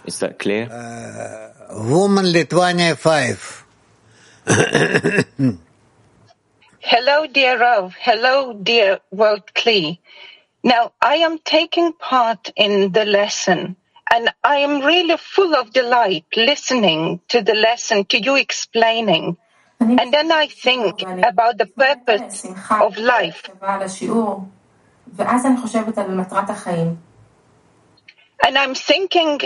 [0.07, 0.69] Is that clear?
[0.71, 3.67] Uh, woman Lithuania 5.
[6.83, 7.95] Hello, dear Rove.
[8.01, 9.99] Hello, dear World Kli.
[10.63, 13.77] Now, I am taking part in the lesson
[14.13, 19.37] and I am really full of delight listening to the lesson, to you explaining.
[19.79, 23.49] And then I think about the purpose of life.
[28.43, 29.41] And I'm thinking,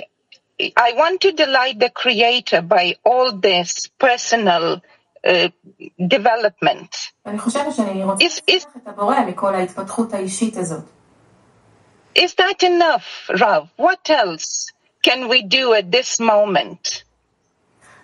[0.77, 4.83] I want to delight the Creator by all this personal
[5.25, 5.49] uh,
[6.05, 7.13] development.
[8.21, 8.67] Is, is...
[12.16, 13.70] Is that enough, Rav?
[13.78, 14.72] What else
[15.04, 17.04] can we do at this moment?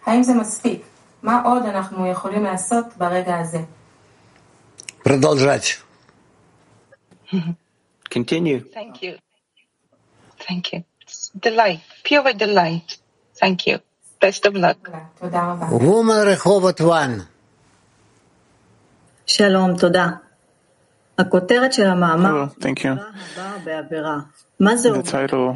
[0.05, 0.83] האם זה מספיק?
[1.23, 3.59] מה עוד אנחנו יכולים לעשות ברגע הזה?
[5.03, 5.81] Продолжать.
[8.09, 8.61] Continue.
[8.73, 9.17] Thank you.
[10.39, 10.83] Thank you.
[11.01, 12.97] It's delight, pure delight.
[13.41, 13.79] Thank you.
[14.21, 14.89] Best of luck.
[15.19, 15.67] תודה רבה.
[15.67, 17.09] Woman רחובות 1.
[19.25, 20.07] שלום, תודה.
[22.22, 22.98] Hello, oh, thank you.
[24.58, 25.50] The title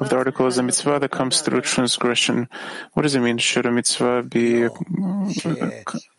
[0.00, 2.48] of the article is a mitzvah that comes through transgression.
[2.94, 3.38] What does it mean?
[3.38, 4.70] Should a mitzvah be uh,
[5.44, 5.70] uh,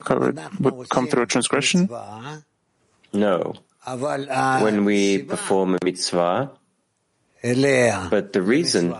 [0.03, 1.89] covered, would come through a transgression?
[3.13, 3.55] No.
[4.63, 6.51] When we perform a mitzvah,
[8.09, 8.95] but the reason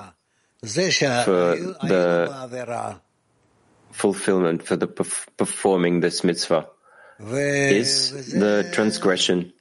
[1.24, 1.56] for
[1.88, 3.00] the
[3.91, 6.68] fulfillment, for the performing this mitzvah,
[7.20, 9.54] is the transgression.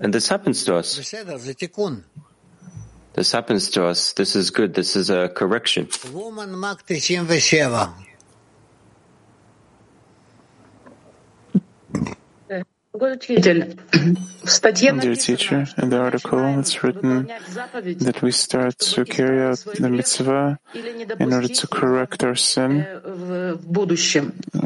[0.00, 0.96] And this happens to us.
[3.12, 4.12] This happens to us.
[4.14, 4.74] This is good.
[4.74, 5.88] This is a correction.
[6.12, 8.05] Woman 97.
[12.98, 13.16] Dear
[15.16, 21.32] teacher, in the article it's written that we start to carry out the mitzvah in
[21.32, 22.86] order to correct our sin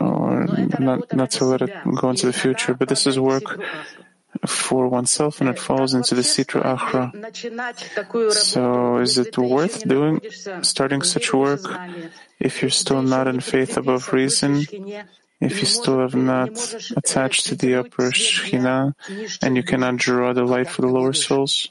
[0.00, 0.46] or
[0.78, 2.74] not, not to let it go into the future.
[2.74, 3.58] But this is work
[4.46, 7.12] for oneself and it falls into the Sitra Achra.
[8.32, 10.20] So is it worth doing,
[10.62, 11.62] starting such work
[12.38, 14.64] if you're still not in faith above reason?
[15.41, 16.51] if you still have not
[16.97, 18.95] attached to the upper Shekhinah
[19.43, 21.68] and you cannot draw the light for the lower souls?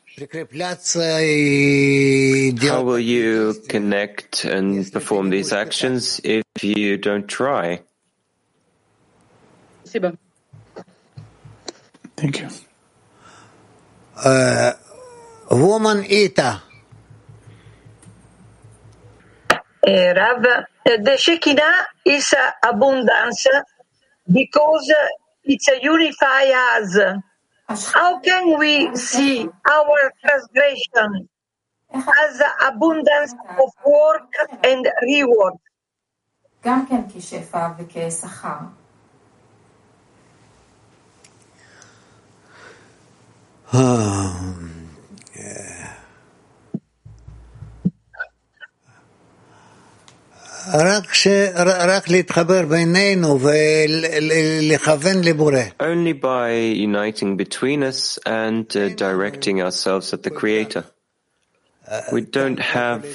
[2.62, 7.82] How will you connect and perform these actions if you don't try?
[12.18, 12.50] Thank you.
[14.16, 14.74] Uh,
[15.50, 16.62] woman Ita.
[19.88, 20.46] Uh, Rav,
[20.86, 23.46] the Shekhinah is uh, abundance
[24.32, 24.94] because
[25.44, 26.46] it's a unify
[26.78, 26.98] us.
[27.94, 31.30] How can we see our transgression
[31.94, 34.32] as abundance of work
[34.64, 35.54] and reward?
[43.72, 44.90] Um,
[45.38, 45.79] yeah.
[55.80, 60.86] Only by uniting between us and uh, directing ourselves at the Creator.
[62.12, 63.06] We don't have.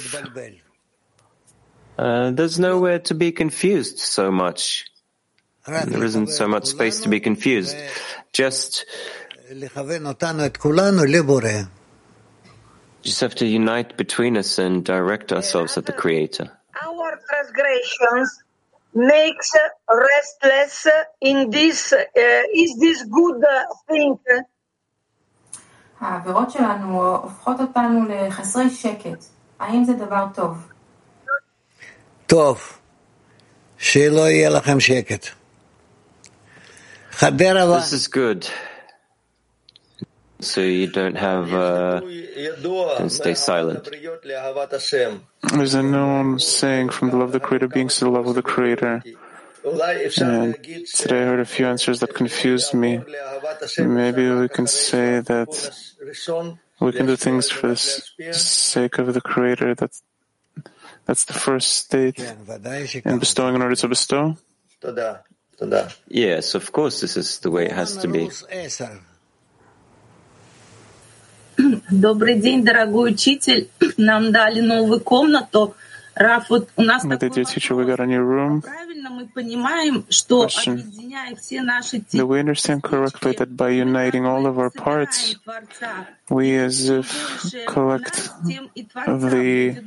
[1.97, 4.85] Uh, there's nowhere to be confused so much.
[5.65, 7.75] There isn't so much space to be confused.
[8.33, 8.85] Just.
[13.03, 16.51] Just have to unite between us and direct ourselves at the Creator
[17.14, 18.30] Our transgressions
[18.94, 19.50] makes
[20.08, 20.86] restless
[21.20, 23.42] in this, uh, is this good
[23.88, 24.18] thing?
[26.00, 29.24] העבירות שלנו הופכות אותנו לחסרי שקט.
[29.58, 30.68] האם זה דבר טוב?
[32.26, 32.78] טוב,
[33.78, 35.26] שלא יהיה לכם שקט.
[37.10, 38.46] חדרה This is good.
[40.39, 43.87] So you don't have, uh, don't stay silent.
[45.53, 48.35] There's a known saying from the love of the Creator, being to the love of
[48.35, 49.03] the Creator.
[50.21, 50.53] And
[50.93, 52.99] today I heard a few answers that confused me.
[53.79, 55.49] Maybe we can say that
[56.79, 57.75] we can do things for the
[58.33, 59.73] sake of the Creator.
[59.75, 60.03] That's,
[61.05, 64.37] that's the first state in bestowing in order to bestow.
[66.09, 68.29] Yes, of course, this is the way it has to be.
[71.95, 73.69] Добрый день, дорогой учитель.
[73.97, 75.75] Нам дали новую комнату.
[76.13, 78.61] Раф, вот у нас a new room.
[78.61, 80.73] правильно мы понимаем, что Question.
[80.73, 85.35] объединяя все наши Do we understand correctly that by uniting all of our parts,
[86.29, 87.07] we as if
[87.67, 88.29] collect
[89.05, 89.81] the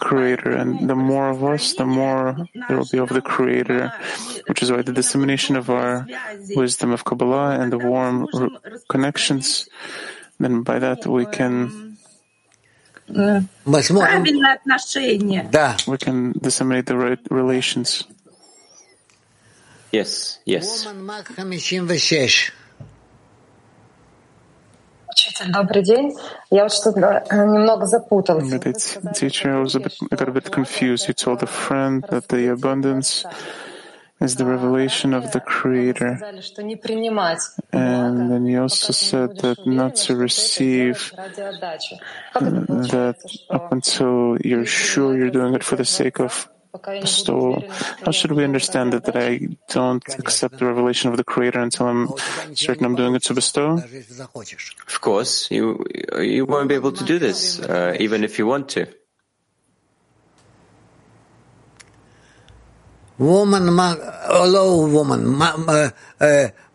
[0.00, 2.36] Creator, and the more of us, the more
[2.68, 3.92] there will be of the Creator,
[4.48, 6.06] which is why the dissemination of our
[6.56, 8.50] wisdom of Kabbalah and the warm r-
[8.88, 9.68] connections,
[10.41, 11.97] then by that we can
[13.07, 15.49] правильное отношение.
[15.87, 18.05] we can disseminate the right relations.
[19.91, 20.85] Yes, yes.
[20.85, 22.53] 56.
[25.09, 26.13] Учитель, добрый день.
[26.51, 28.51] Я вот что-то э, немного запуталась.
[28.51, 31.07] But it's, teacher, I was a bit, I got a bit confused.
[31.07, 33.25] You told a friend that the abundance
[34.22, 36.20] is the revelation of the Creator.
[37.72, 41.28] And then he also said that not to receive uh,
[42.94, 43.18] that
[43.50, 46.48] up until you're sure you're doing it for the sake of
[47.00, 47.62] bestowal.
[48.04, 51.86] How should we understand it, that I don't accept the revelation of the Creator until
[51.86, 52.08] I'm
[52.54, 53.82] certain I'm doing it to bestow?
[54.86, 55.84] Of course, you,
[56.18, 58.86] you won't be able to do this, uh, even if you want to.
[63.21, 63.93] וומן, מה,
[64.29, 64.59] או לא
[64.91, 65.23] וומן,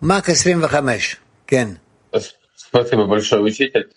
[0.03, 1.17] מק 25,
[1.47, 1.69] כן.
[2.57, 3.89] Спасибо большое, учитель.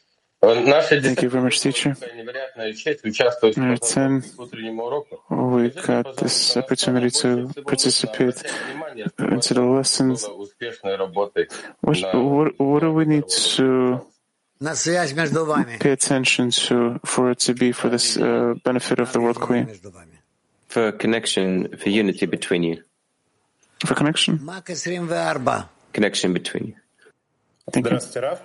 [0.43, 1.95] Наша Thank you very much, teacher.
[2.15, 5.15] невероятная честь участвовать в It's an, утреннем уроке.
[5.31, 8.43] we got this opportunity to participate
[9.17, 10.27] into the lessons.
[10.27, 11.47] Успешной работы.
[11.81, 13.27] What, what, what do we need
[13.57, 14.01] to
[14.59, 15.79] На связь между вами.
[15.79, 19.67] pay attention to for it to be for this uh, benefit of the world queen?
[20.69, 22.77] For connection, for unity between you.
[23.86, 24.39] For connection?
[24.43, 25.65] מק 24.
[25.93, 26.75] Connection between you.
[27.73, 28.39] Здравствуйте, Раф.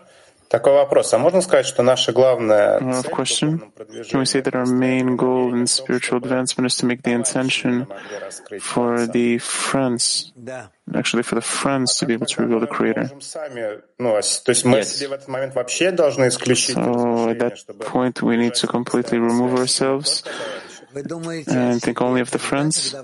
[0.48, 1.12] Такой вопрос.
[1.14, 3.72] А можно сказать, что наша главная Uh, цель question.
[4.10, 7.86] Can we say that our main goal in spiritual advancement is to make the intention
[8.60, 10.32] for the friends,
[10.92, 13.10] actually for the friends to be able to reveal the Creator?
[13.20, 14.84] сами, ну, а с- то есть мы Yes.
[14.96, 19.18] себе в этот момент вообще должны исключить So at that point, we need to completely
[19.20, 20.63] remove ourselves Вы думаете,
[20.95, 22.95] and think only of the friends.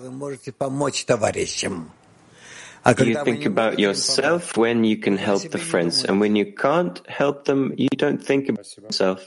[2.98, 7.46] You think about yourself when you can help the friends, and when you can't help
[7.46, 9.26] them, you don't think about yourself.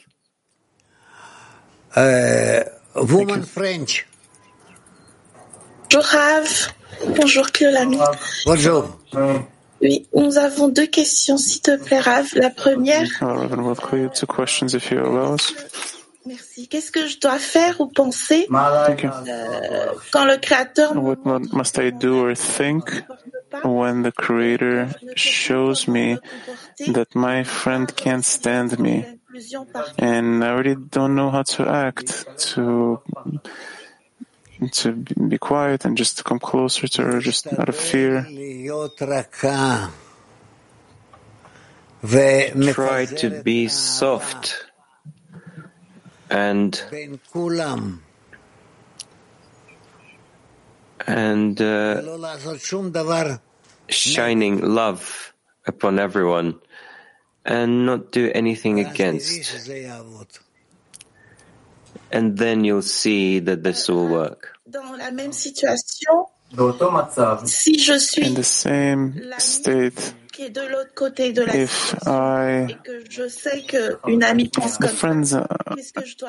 [1.95, 2.65] Uh,
[2.97, 4.07] woman French.
[5.91, 6.75] Bonjour Rav.
[7.17, 7.99] Bonjour Cléolami.
[8.47, 8.99] Bonjour.
[9.81, 13.07] Oui, nous avons deux questions, s'il te plaît, Rave La première.
[14.15, 15.53] Two questions, if you allow us.
[16.27, 16.69] Merci.
[16.69, 22.35] Qu'est-ce que je dois faire ou penser quand le Créateur What must I do or
[22.35, 23.05] think
[23.63, 26.19] when the Creator shows me
[26.93, 29.05] that my friend can't stand me?
[29.99, 33.03] and I really don't know how to act to
[34.73, 38.27] to be quiet and just come closer to her just out of fear.
[42.03, 44.64] Try to be soft.
[46.35, 46.83] and
[51.07, 52.01] and uh,
[53.89, 55.33] shining love
[55.65, 56.59] upon everyone
[57.45, 59.61] and not do anything against.
[62.11, 64.59] And then you'll see that this will work.
[64.67, 64.73] In
[68.35, 70.15] the same state,
[71.55, 72.69] if I, uh,
[74.79, 75.47] the friends uh,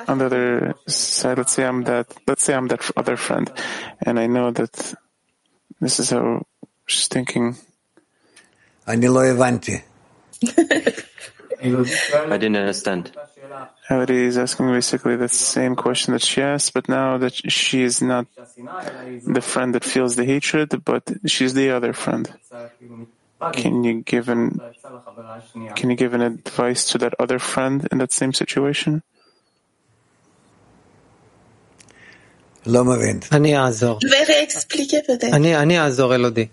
[0.08, 3.52] on the other side, let's say I'm that, let's say I'm that other friend,
[4.06, 4.96] and I know that
[5.82, 6.46] this is how
[6.86, 7.58] she's thinking.
[10.48, 13.12] I didn't understand.
[13.90, 18.02] Everybody is asking basically the same question that she asked, but now that she is
[18.02, 22.34] not the friend that feels the hatred, but she's the other friend.
[23.53, 24.61] Can you give an
[25.77, 29.01] can you give an advice to that other friend in that same situation?
[32.67, 33.21] לא מבין.
[33.33, 33.99] אני אעזור.
[34.05, 35.33] Je vais réexpliquer peut-être.
[35.33, 36.47] אני אני אעזור אלודי.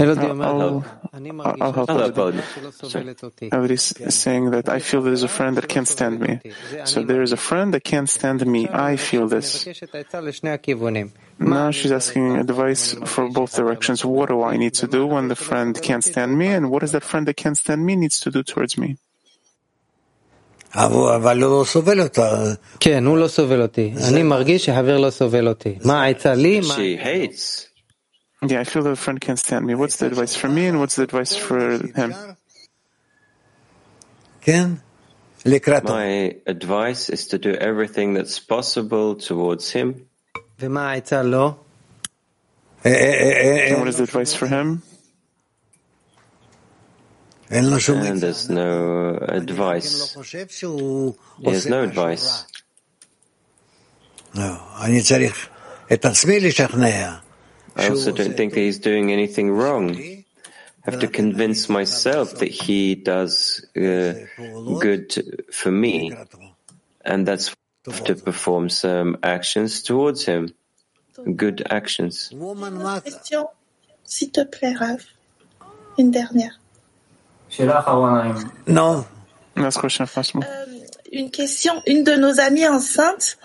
[0.00, 2.14] אלודי I'll, אומר, I'll, אני I'll מרגיש I'll help I'll Elodie.
[2.16, 2.34] upload.
[2.54, 2.90] שלא Sorry.
[2.90, 3.48] סובלת אותי.
[3.52, 6.38] Everybody's saying that I feel there's a friend that can't stand me.
[6.84, 8.68] So there is a friend that can't stand me.
[8.68, 9.66] I feel this.
[9.66, 11.08] מבקשת עצה לשני הכיוונים.
[11.40, 14.04] Now she's asking advice for both directions.
[14.04, 16.48] What do I need to do when the friend can't stand me?
[16.56, 18.96] And what does that friend that can't stand me needs to do towards me?
[20.74, 22.44] אבל אבל הוא לא סובל אותה.
[22.80, 23.92] כן, הוא לא סובל אותי.
[24.08, 25.78] אני מרגיש שחבר לא סובל אותי.
[25.84, 26.60] מה העצה לי?
[26.60, 26.74] מה...
[26.74, 27.67] She hates.
[28.45, 29.75] Yeah, I feel that a friend can stand me.
[29.75, 32.35] What's the advice for me and what's the advice for him?
[35.91, 40.07] My advice is to do everything that's possible towards him.
[43.71, 44.83] And what is the advice for him?
[48.07, 50.15] And there's no advice.
[51.39, 52.45] He has no advice.
[57.79, 59.95] I also don't think that he's doing anything wrong.
[59.95, 64.13] I have to convince myself that he does uh,
[64.79, 65.07] good
[65.51, 66.13] for me,
[67.03, 67.55] and that's
[68.05, 70.53] to perform some actions towards him,
[71.35, 72.29] good actions.
[72.31, 73.47] Une autre question,
[74.03, 75.03] s'il te plaît, Rav.
[75.97, 76.59] Une dernière.
[78.67, 79.05] נו,
[79.55, 80.43] Last question if possible.
[81.11, 81.81] une question.
[81.87, 83.37] Une de nos amies enceinte,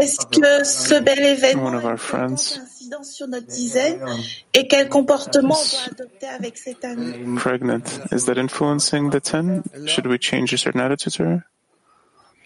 [0.00, 1.96] est-ce que ce bel événement a
[2.26, 4.00] une incidence sur notre dizaine
[4.54, 7.36] et quel comportement on doit adopter avec cette amie?
[7.36, 7.82] Pregnant.
[8.12, 9.62] Is that influencing the ten?
[9.86, 11.44] Should we change a certain attitude to her?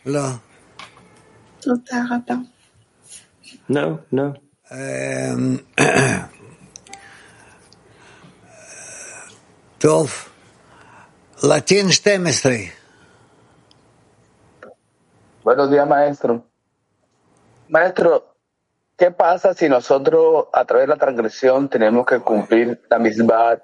[0.06, 0.40] Là.
[3.68, 4.34] No, no.
[4.70, 5.60] Um,
[11.42, 12.83] Latin 12.
[15.44, 16.42] Buenos días, maestro.
[17.68, 18.34] Maestro,
[18.96, 23.58] ¿qué pasa si nosotros a través de la transgresión tenemos que cumplir la misma,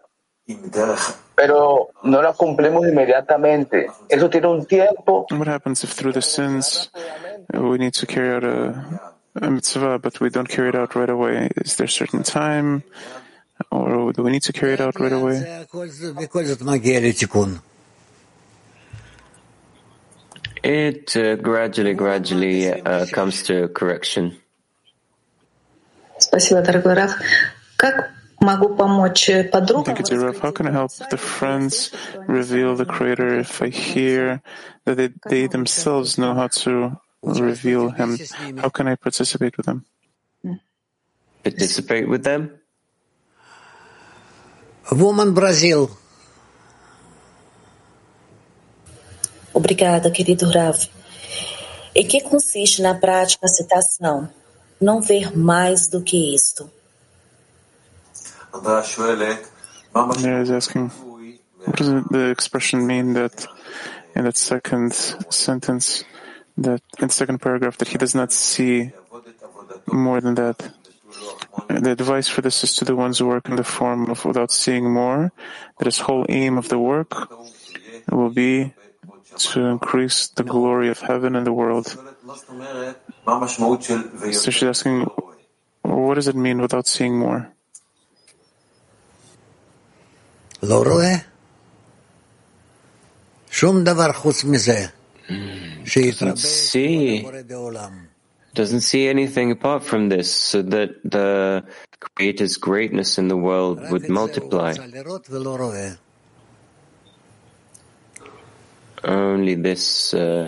[1.35, 3.87] pero no la cumplimos inmediatamente?
[4.11, 5.26] Eso tiene un tiempo.
[5.31, 6.91] What happens if through the sins
[7.55, 9.01] uh, we need to carry out a,
[9.41, 11.49] a mitzvah, but we don't carry it out right away?
[11.64, 12.83] Is there a certain time,
[13.70, 15.64] or do we need to carry it out right away?
[20.63, 24.34] It uh, gradually, gradually uh, comes to correction.
[26.17, 27.11] Спасибо, дорогой Раф.
[27.76, 29.95] Как могу помочь э, подругам?
[29.95, 30.39] Thank you, dear Rav.
[30.39, 31.91] How can I help the friends
[32.28, 34.41] reveal the Creator if I hear
[34.86, 38.17] that they, they themselves know how to reveal Him?
[38.57, 39.86] How can I participate with them?
[41.43, 42.59] Participate with them.
[44.91, 45.91] Woman Brazil.
[49.53, 50.88] Obrigada, querido Rav.
[51.94, 54.28] Em que consiste na prática a citação?
[54.80, 56.70] Não ver mais do que isto.
[60.22, 60.90] Mary is asking,
[61.66, 63.46] what does the expression mean that
[64.14, 64.92] in that second
[65.30, 66.05] sentence,
[66.57, 68.92] that in the second paragraph, that he does not see
[69.86, 70.57] more than that?
[71.68, 74.53] The advice for this is to the ones who work in the form of without
[74.53, 75.32] seeing more,
[75.78, 77.28] that his whole aim of the work
[78.11, 78.72] will be
[79.39, 81.87] to increase the glory of heaven and the world.
[84.33, 85.07] So she's asking,
[85.83, 87.51] what does it mean without seeing more?
[96.18, 97.22] Doesn't see,
[98.55, 101.64] doesn't see anything apart from this, so that the
[102.16, 104.74] Creator's greatness in the world would multiply.
[109.03, 110.46] Only this uh,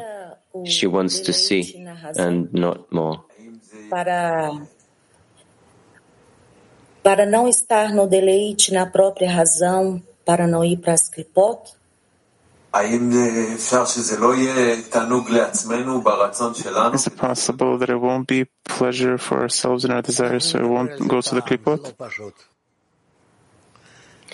[0.65, 1.87] she wants to see,
[2.17, 3.25] and not more.
[3.89, 4.51] Para,
[7.03, 11.75] para não estar no deleite na própria razão, para não ir para as klipot?
[12.75, 12.95] Is
[17.07, 21.07] it possible that it won't be pleasure for ourselves and our desires, so it won't
[21.07, 21.93] go to the klipot?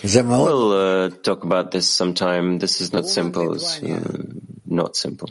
[0.04, 2.60] We'll uh, talk about this sometime.
[2.60, 3.54] This is not simple.
[3.54, 4.24] It's uh,
[4.66, 5.30] not simple.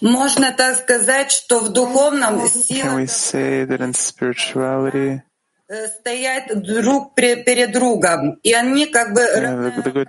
[0.00, 5.22] Можно так сказать, что в духовном Can сила we say that in spirituality,
[5.68, 10.08] э, стоят друг пре- перед другом, и они как бы uh, the, the good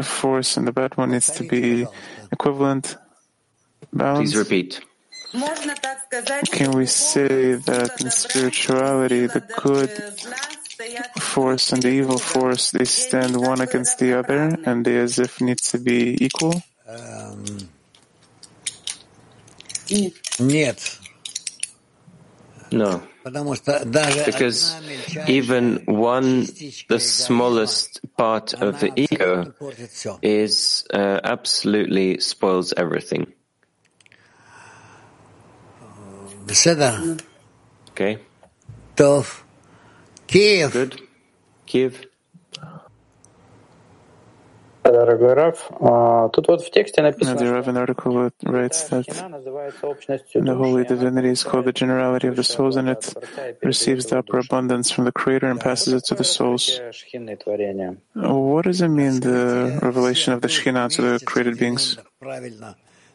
[0.00, 1.84] force and the bad one needs to be
[2.30, 2.96] equivalent,
[3.90, 4.36] Please balanced?
[4.36, 4.80] repeat.
[5.33, 9.89] Can we say that in spirituality, the good
[11.19, 15.41] force and the evil force, they stand one against the other and they as if
[15.41, 16.61] need to be equal?
[16.87, 17.45] Um,
[22.71, 23.03] no.
[24.25, 24.75] Because
[25.27, 26.45] even one,
[26.89, 29.53] the smallest part of the ego
[30.21, 33.33] is uh, absolutely spoils everything.
[37.91, 38.19] Okay.
[38.95, 39.43] Tov.
[40.27, 40.73] Kiev.
[40.73, 41.01] Good.
[41.65, 42.07] Kiev.
[44.83, 45.71] Дорогой Раф,
[46.33, 47.39] тут вот в тексте написано...
[47.39, 49.05] Now, the an article writes that
[50.33, 53.13] the Holy Divinity is called the generality of the souls and it
[53.63, 56.81] receives the upper abundance from the Creator and passes it to the souls.
[58.13, 61.97] What does it mean, the revelation of the Shekhinah to the created beings?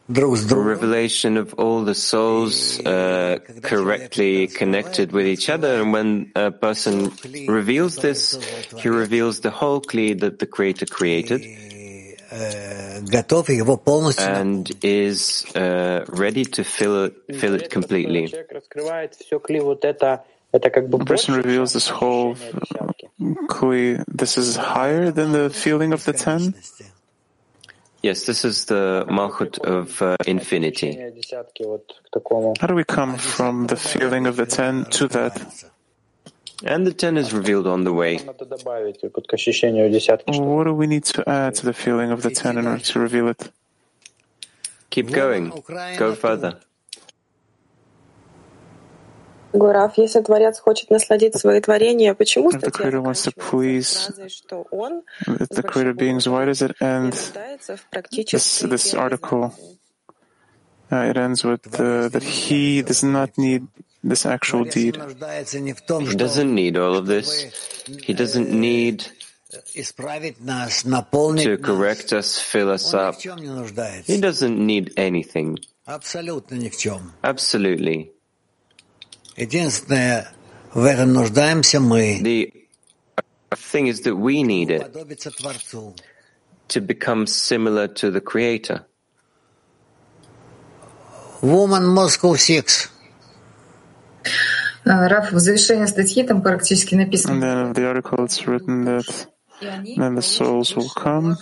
[0.09, 5.81] revelation of all the souls uh, correctly connected with each other.
[5.81, 7.11] And when a person
[7.47, 8.33] reveals this,
[8.77, 11.45] he reveals the whole Kli that the Creator created
[14.17, 18.27] and is uh, ready to fill it, fill it completely.
[20.51, 24.03] The person reveals this whole Kli.
[24.07, 26.55] This is higher than the feeling of the ten?
[28.01, 30.97] Yes, this is the Malchut of uh, infinity.
[32.59, 35.65] How do we come from the feeling of the ten to that?
[36.63, 38.17] And the ten is revealed on the way.
[38.17, 38.37] What
[40.63, 43.27] do we need to add to the feeling of the ten in order to reveal
[43.27, 43.51] it?
[44.89, 45.51] Keep going.
[45.97, 46.59] Go further.
[49.53, 54.67] Гурав, если Творец хочет насладить свои творения, почему the Creator wants to please фразой, что
[54.69, 57.13] он the created beings, why does it end
[58.31, 59.51] this, this article?
[60.91, 63.67] Uh, it ends with uh, that he does not need
[64.03, 64.95] this actual deed.
[64.95, 67.83] He doesn't need all of this.
[68.03, 69.05] He doesn't need
[69.51, 73.15] to correct us, fill us up.
[73.19, 75.59] He doesn't need anything.
[77.23, 78.11] Absolutely.
[82.22, 82.52] The
[83.56, 85.94] thing is that we need it Подобиться Творцу.
[86.68, 88.84] to become similar to the Creator.
[91.42, 92.88] Woman Moscow Six.
[94.86, 98.84] А, Раф, в завершении статьи там практически And написано, then of the article, it's written
[98.84, 99.26] that
[99.60, 101.36] и они then the souls will come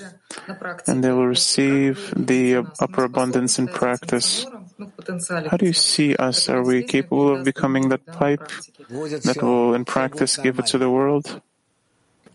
[0.47, 0.93] на практике.
[0.93, 4.45] and they will receive the upper abundance in practice.
[4.79, 5.49] Ну, в потенциале.
[5.49, 6.49] How do you see us?
[6.49, 8.47] Are we capable of becoming that pipe
[8.89, 11.41] that will, in practice, give it to the world?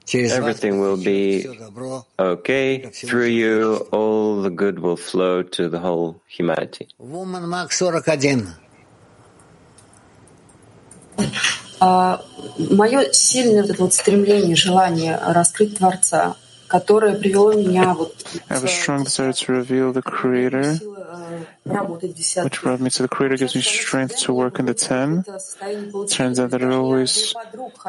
[0.05, 2.05] Через вас Everything will be все добро.
[2.17, 2.89] okay.
[2.91, 6.87] Through you, all the good will flow to the whole humanity.
[6.97, 8.55] Woman Max 41.
[11.79, 16.35] Мое сильное вот это вот стремление, желание раскрыть Творца,
[16.72, 16.78] I
[18.48, 20.74] have a strong desire to reveal the Creator,
[22.42, 25.24] which brought me to the Creator, gives me strength to work in the ten.
[26.08, 27.34] Turns out that it always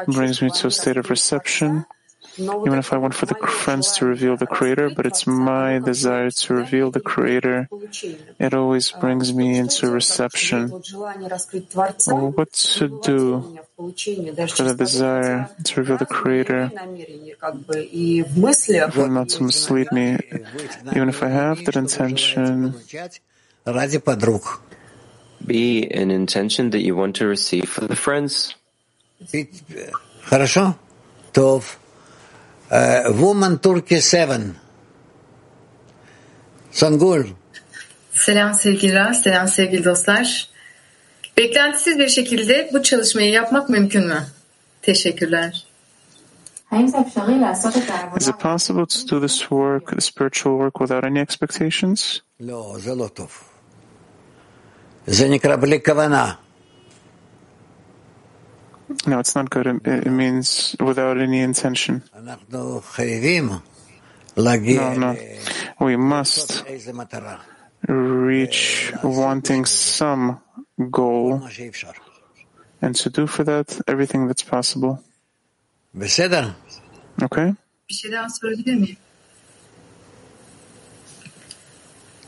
[0.06, 1.86] brings me to a state of reception,
[2.38, 6.30] even if I want for the friends to reveal the Creator, but it's my desire
[6.30, 7.68] to reveal the Creator.
[8.38, 10.68] It always brings me into reception.
[10.68, 16.70] What to do for the desire to reveal the Creator
[18.96, 20.18] will not to mislead me,
[20.94, 22.74] even if I have that intention
[25.46, 28.54] be an intention that you want to receive for the friends.
[32.74, 34.54] uh, Woman Turkey 7.
[36.70, 37.24] Sangul.
[38.12, 40.48] Selam sevgili Ra, selam sevgili dostlar.
[41.36, 44.26] Beklentisiz bir şekilde bu çalışmayı yapmak mümkün mü?
[44.82, 45.66] Teşekkürler.
[48.16, 52.20] Is it possible to do this work, the spiritual work, without any expectations?
[52.40, 53.30] No, זה לא טוב.
[55.06, 56.43] זה נקרא בלי כוונה.
[59.06, 59.66] No, it's not good.
[59.66, 62.02] It means without any intention.
[64.36, 65.16] No, no.
[65.80, 66.64] We must
[67.88, 70.38] reach wanting some
[70.90, 71.40] goal
[72.82, 74.98] and to do for that everything that's possible.
[77.22, 77.54] Okay?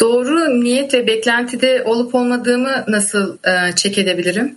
[0.00, 4.56] Doğru niyet ve beklentide olup olmadığımı nasıl e, çek edebilirim?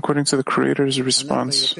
[0.00, 1.76] according to the Creator's response.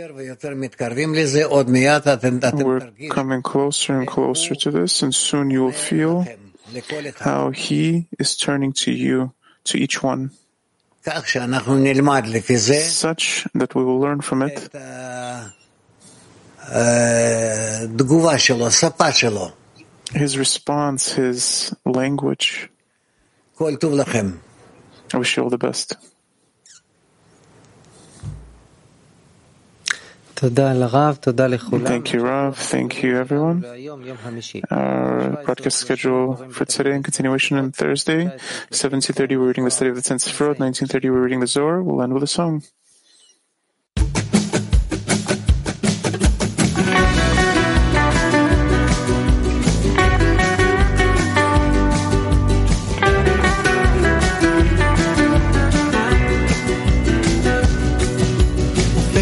[2.53, 6.29] We're coming closer and closer to this, and soon you will feel
[7.19, 9.33] how He is turning to you,
[9.65, 10.31] to each one,
[12.93, 14.69] such that we will learn from it.
[20.13, 22.69] His response, his language.
[25.15, 25.95] I wish you all the best.
[31.85, 32.57] Thank you, Rav.
[32.57, 33.63] Thank you, everyone.
[34.71, 38.25] Our broadcast schedule for today and continuation on Thursday,
[38.71, 41.83] 7.30, we're reading the study of the Ten Sefirot, 19.30, we're reading the Zohar.
[41.83, 42.63] We'll end with a song.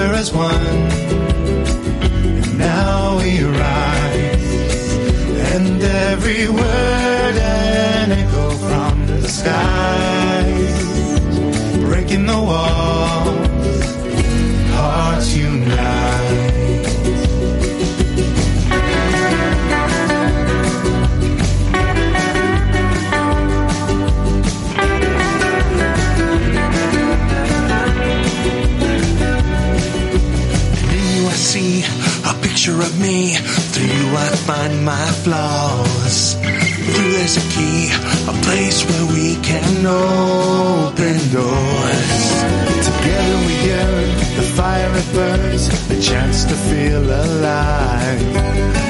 [0.00, 0.54] Together as one,
[2.38, 4.94] and now we rise.
[5.52, 11.20] And every word an echo from the skies.
[11.84, 12.89] Breaking the walls,
[32.60, 33.32] picture of me.
[33.72, 36.34] Through you I find my flaws.
[36.34, 37.88] Through there's a key,
[38.28, 42.22] a place where we can open doors.
[42.84, 48.20] Together we yearn, the fire it burns, a chance to feel alive.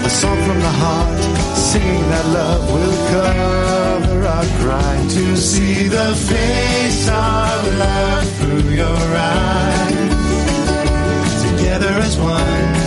[0.04, 1.20] A song from the heart,
[1.54, 5.08] singing that love will cover our crime.
[5.10, 10.10] To see the face of love through your eyes.
[11.50, 12.79] Together as one,